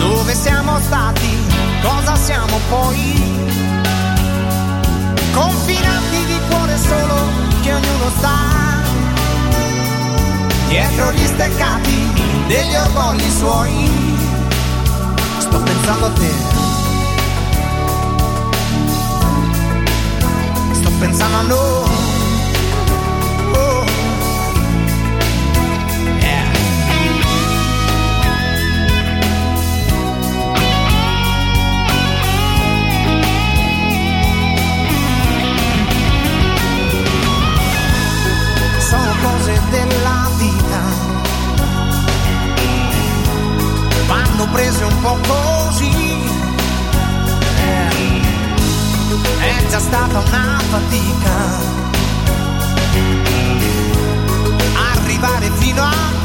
Dove 0.00 0.34
siamo 0.34 0.80
stati? 0.80 1.28
Cosa 1.82 2.16
siamo 2.16 2.58
poi? 2.70 3.22
Confinati 5.32 6.24
di 6.24 6.38
cuore 6.48 6.76
solo 6.78 7.14
che 7.60 7.74
ognuno 7.74 8.10
sa. 8.18 8.38
Dietro 10.68 11.12
gli 11.12 11.26
steccati 11.26 12.12
degli 12.46 12.74
orgogli 12.74 13.30
suoi. 13.30 13.90
Sto 15.38 15.60
pensando 15.60 16.06
a 16.06 16.10
te. 16.12 16.32
Sto 20.72 20.90
pensando 20.98 21.36
a 21.36 21.42
noi. 21.42 21.89
prese 44.52 44.84
un 44.84 45.00
po' 45.00 45.18
così. 45.26 45.90
Eh, 47.56 48.20
è 49.40 49.66
già 49.68 49.78
stata 49.78 50.18
una 50.18 50.58
fatica 50.70 51.78
arrivare 54.92 55.50
fino 55.56 55.82
a 55.82 56.19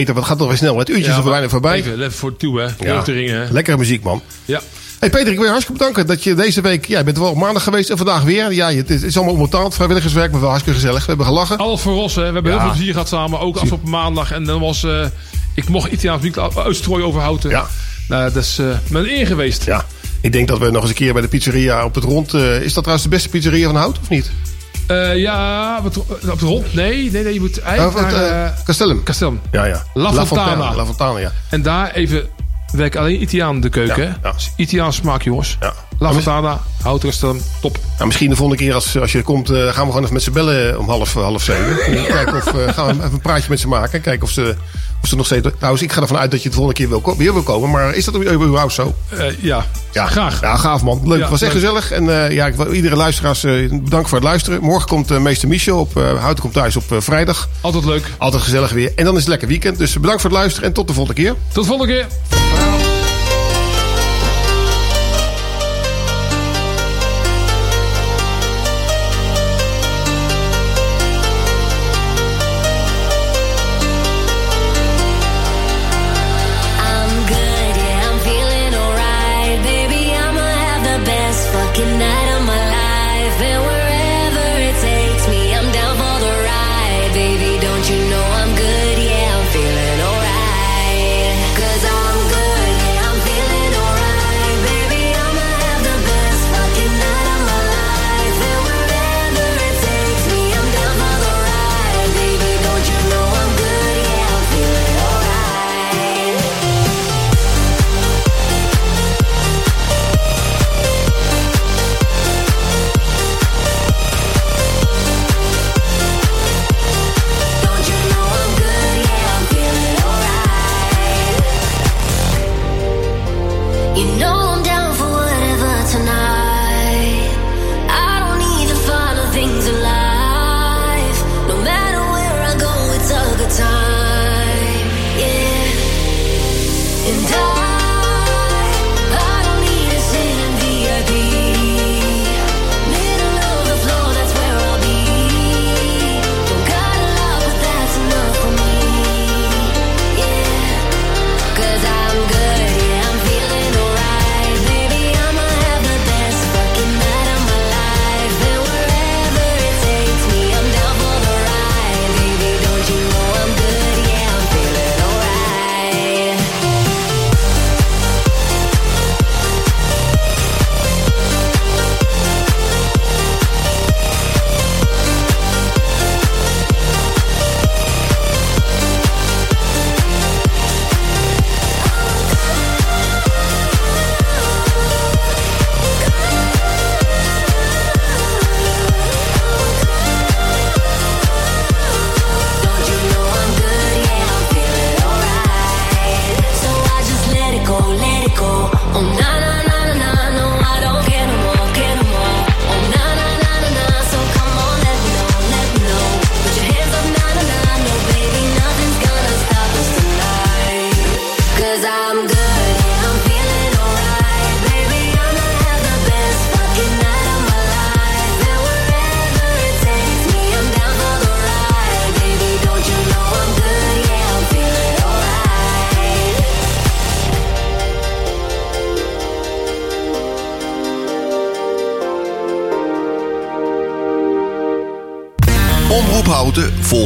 Peter, 0.00 0.14
wat 0.14 0.24
gaat 0.24 0.38
toch 0.38 0.48
weer 0.48 0.56
snel. 0.56 0.78
Het 0.78 0.88
uurtje 0.88 1.10
is 1.10 1.16
er 1.16 1.22
bijna 1.22 1.48
voorbij. 1.48 1.76
Even, 1.78 1.98
even 1.98 2.12
voor 2.12 2.36
toe, 2.36 2.60
hè. 2.60 2.66
Ja. 2.86 3.02
Ringen, 3.04 3.40
hè. 3.40 3.52
Lekkere 3.52 3.76
muziek, 3.76 4.02
man. 4.02 4.22
Ja. 4.44 4.60
Hey 4.98 5.10
Peter, 5.10 5.28
ik 5.28 5.34
wil 5.34 5.44
je 5.44 5.50
hartstikke 5.50 5.78
bedanken 5.78 6.06
dat 6.06 6.22
je 6.24 6.34
deze 6.34 6.60
week... 6.60 6.86
Ja, 6.86 6.98
je 6.98 7.04
bent 7.04 7.18
wel 7.18 7.30
op 7.30 7.36
maandag 7.36 7.62
geweest 7.62 7.90
en 7.90 7.96
vandaag 7.96 8.22
weer. 8.22 8.52
Ja, 8.52 8.70
het 8.72 8.90
is, 8.90 9.00
het 9.00 9.04
is 9.10 9.16
allemaal 9.16 9.34
onbetaald, 9.34 9.74
vrijwilligerswerk, 9.74 10.30
maar 10.30 10.40
wel 10.40 10.48
hartstikke 10.48 10.78
gezellig. 10.80 11.00
We 11.00 11.06
hebben 11.08 11.26
gelachen. 11.26 11.58
Alles 11.58 11.80
voor 11.80 11.92
Ross, 11.94 12.14
hè. 12.14 12.26
We 12.26 12.32
hebben 12.32 12.52
Ja. 12.52 12.58
heel 12.58 12.66
veel 12.66 12.74
plezier 12.76 12.92
gehad 12.92 13.08
samen. 13.08 13.40
Ook 13.40 13.56
afgelopen 13.56 13.90
maandag. 13.90 14.32
En 14.32 14.44
dan 14.44 14.60
was... 14.60 14.84
eh, 14.84 15.06
ik 15.54 15.68
mocht 15.68 15.92
Italiaans 15.92 16.22
muziek 16.22 16.38
uitstrooien 16.56 17.06
over 17.06 17.20
houten. 17.20 17.50
Ja. 17.50 17.66
Nou, 18.08 18.32
dat 18.32 18.42
is 18.42 18.58
eh 18.58 18.66
mijn 18.88 19.08
eer 19.08 19.26
geweest. 19.26 19.64
Ja. 19.64 19.84
Ik 20.20 20.32
denk 20.32 20.48
dat 20.48 20.58
we 20.58 20.70
nog 20.70 20.80
eens 20.80 20.90
een 20.90 20.96
keer 20.96 21.12
bij 21.12 21.22
de 21.22 21.28
pizzeria 21.28 21.84
op 21.84 21.94
het 21.94 22.04
rond... 22.04 22.34
eh, 22.34 22.54
is 22.62 22.72
dat 22.74 22.82
trouwens 22.82 23.02
de 23.02 23.08
beste 23.08 23.28
pizzeria 23.28 23.66
van 23.66 23.76
Hout, 23.76 23.98
of 24.02 24.08
niet? 24.08 24.30
Eh, 24.90 25.16
ja, 25.16 25.80
wat, 25.82 25.96
op 25.96 26.20
het 26.20 26.40
rond? 26.40 26.74
Nee, 26.74 27.10
nee, 27.10 27.22
nee. 27.22 27.34
Je 27.34 27.40
moet 27.40 27.60
eigenlijk 27.60 28.00
naar... 28.00 28.12
eh, 28.22 28.44
eh, 28.46 28.52
Castellum. 28.64 29.02
Castellum. 29.02 29.40
Ja, 29.50 29.64
ja. 29.64 29.84
La 29.94 30.26
Fontana. 30.26 30.74
La 30.74 30.84
Fontana, 30.84 31.18
ja. 31.18 31.32
En 31.50 31.62
daar 31.62 31.90
even... 31.90 32.28
Werk 32.72 32.96
alleen 32.96 33.22
Italiaan 33.22 33.54
in 33.54 33.60
de 33.60 33.68
keuken, 33.68 34.16
Ja, 34.22 34.30
hè? 34.30 34.30
Italiaans 34.56 34.96
smaak, 34.96 35.22
jongens. 35.22 35.56
Ja. 35.60 35.72
La 35.98 36.12
Fontana, 36.12 36.60
houten 36.82 37.08
Castellum, 37.08 37.40
top. 37.60 37.78
Nou, 37.94 38.06
misschien 38.06 38.30
de 38.30 38.36
volgende 38.36 38.62
keer 38.62 38.74
als, 38.74 38.98
als 38.98 39.12
je 39.12 39.18
er 39.18 39.24
komt, 39.24 39.50
eh, 39.50 39.56
gaan 39.56 39.84
we 39.84 39.86
gewoon 39.86 40.02
even 40.02 40.12
met 40.12 40.22
ze 40.22 40.30
bellen 40.30 40.78
om 40.78 40.88
half, 40.88 41.14
half 41.14 41.42
zeven. 41.42 41.80
En 41.96 42.06
kijken 42.06 42.34
of, 42.36 42.46
eh, 42.46 42.72
gaan 42.74 42.86
we 42.86 42.92
even 42.92 43.12
een 43.12 43.20
praatje 43.20 43.46
met 43.48 43.60
ze 43.60 43.68
maken. 43.68 44.00
Kijken 44.00 44.22
of 44.22 44.30
ze, 44.30 44.56
ze 45.08 45.16
nog 45.16 45.26
steeds... 45.26 45.48
Trouwens, 45.56 45.82
ik 45.82 45.92
ga 45.92 46.00
ervan 46.00 46.18
uit 46.18 46.30
dat 46.30 46.42
je 46.42 46.48
de 46.48 46.54
volgende 46.54 46.80
keer 46.80 46.88
wil, 46.88 47.16
weer 47.16 47.32
wil 47.32 47.42
komen. 47.42 47.70
Maar 47.70 47.94
is 47.94 48.04
dat 48.04 48.16
überhaupt 48.16 48.72
zo? 48.72 48.94
Eh, 49.08 49.42
ja. 49.42 49.66
Ja, 49.92 50.06
graag. 50.06 50.40
Ja, 50.40 50.56
gaaf 50.56 50.82
man. 50.82 51.00
Leuk. 51.04 51.16
Ja, 51.16 51.20
het 51.20 51.30
was 51.30 51.42
echt 51.42 51.52
leuk. 51.52 51.62
gezellig. 51.62 51.90
En 51.90 52.24
eh, 52.24 52.34
ja, 52.34 52.46
ik 52.46 52.54
wil 52.54 52.72
iedere 52.72 52.96
luisteraars 52.96 53.44
eh, 53.44 53.68
bedankt 53.68 54.08
voor 54.08 54.18
het 54.18 54.26
luisteren. 54.26 54.62
Morgen 54.62 54.88
komt 54.88 55.18
meester 55.18 55.48
Michel 55.48 55.78
op 55.78 55.96
uh, 55.96 56.20
Houten 56.20 56.42
komt 56.42 56.54
thuis 56.54 56.76
op 56.76 56.84
vrijdag. 56.98 57.48
Altijd 57.60 57.84
leuk. 57.84 58.10
Altijd 58.18 58.42
gezellig 58.42 58.72
weer. 58.72 58.92
En 58.96 59.04
dan 59.04 59.14
is 59.14 59.20
het 59.20 59.28
lekker 59.28 59.48
weekend. 59.48 59.78
Dus 59.78 59.92
bedankt 59.92 60.20
voor 60.20 60.30
het 60.30 60.38
luisteren 60.38 60.68
en 60.68 60.74
tot 60.74 60.88
de 60.88 60.94
volgende 60.94 61.22
keer. 61.22 61.34
Tot 61.52 61.62
de 61.64 61.68
volgende 61.70 61.92
keer. 61.92 62.06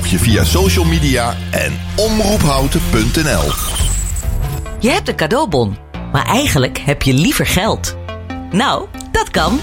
Je 0.07 0.18
via 0.18 0.44
social 0.44 0.84
media 0.84 1.36
en 1.50 1.80
omroephouten.nl. 1.96 3.52
Je 4.78 4.90
hebt 4.90 5.09
een 5.09 5.16
cadeaubon, 5.16 5.76
maar 6.12 6.26
eigenlijk 6.26 6.78
heb 6.78 7.02
je 7.02 7.12
liever 7.12 7.46
geld. 7.46 7.96
Nou, 8.50 8.86
dat 9.12 9.30
kan. 9.30 9.61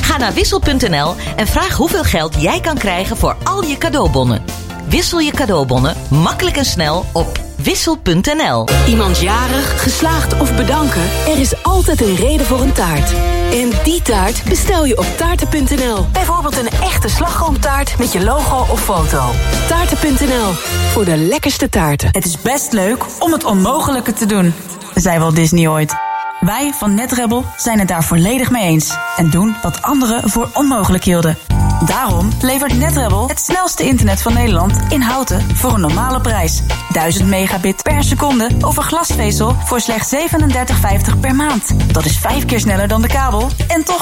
Ga 0.00 0.16
naar 0.16 0.32
wissel.nl 0.32 1.14
en 1.36 1.46
vraag 1.46 1.76
hoeveel 1.76 2.04
geld 2.04 2.42
jij 2.42 2.60
kan 2.60 2.78
krijgen 2.78 3.16
voor 3.16 3.36
al 3.42 3.62
je 3.62 3.78
cadeaubonnen. 3.78 4.44
Wissel 4.88 5.18
je 5.18 5.32
cadeaubonnen 5.32 5.96
makkelijk 6.10 6.56
en 6.56 6.64
snel 6.64 7.04
op 7.12 7.47
wissel.nl. 7.68 8.66
Iemand 8.86 9.18
jarig, 9.18 9.82
geslaagd 9.82 10.40
of 10.40 10.56
bedanken? 10.56 11.02
Er 11.26 11.38
is 11.38 11.62
altijd 11.62 12.00
een 12.00 12.14
reden 12.14 12.46
voor 12.46 12.60
een 12.60 12.72
taart. 12.72 13.12
En 13.52 13.70
die 13.84 14.02
taart 14.02 14.44
bestel 14.44 14.84
je 14.84 14.98
op 14.98 15.06
taarten.nl. 15.16 16.06
Bijvoorbeeld 16.12 16.58
een 16.58 16.68
echte 16.68 17.08
slagroomtaart 17.08 17.98
met 17.98 18.12
je 18.12 18.24
logo 18.24 18.72
of 18.72 18.84
foto. 18.84 19.30
Taarten.nl, 19.68 20.52
voor 20.92 21.04
de 21.04 21.16
lekkerste 21.16 21.68
taarten. 21.68 22.08
Het 22.12 22.24
is 22.24 22.42
best 22.42 22.72
leuk 22.72 23.04
om 23.18 23.32
het 23.32 23.44
onmogelijke 23.44 24.12
te 24.12 24.26
doen, 24.26 24.54
zei 24.94 25.18
Walt 25.18 25.36
Disney 25.36 25.68
ooit. 25.68 25.94
Wij 26.40 26.72
van 26.72 26.94
NetRebel 26.94 27.44
zijn 27.56 27.78
het 27.78 27.88
daar 27.88 28.04
volledig 28.04 28.50
mee 28.50 28.62
eens 28.62 28.96
en 29.16 29.30
doen 29.30 29.56
wat 29.62 29.82
anderen 29.82 30.30
voor 30.30 30.50
onmogelijk 30.54 31.04
hielden. 31.04 31.57
Daarom 31.88 32.28
levert 32.40 32.78
NetRebel 32.78 33.28
het 33.28 33.40
snelste 33.40 33.84
internet 33.84 34.22
van 34.22 34.34
Nederland 34.34 34.76
in 34.88 35.00
houten 35.00 35.56
voor 35.56 35.74
een 35.74 35.80
normale 35.80 36.20
prijs. 36.20 36.62
1000 36.92 37.28
megabit 37.28 37.82
per 37.82 38.02
seconde 38.02 38.50
over 38.60 38.82
glasvezel 38.82 39.54
voor 39.64 39.80
slechts 39.80 40.14
37,50 40.14 41.20
per 41.20 41.34
maand. 41.34 41.92
Dat 41.94 42.04
is 42.04 42.18
vijf 42.18 42.44
keer 42.44 42.60
sneller 42.60 42.88
dan 42.88 43.02
de 43.02 43.08
kabel 43.08 43.48
en 43.68 43.84
toch 43.84 43.96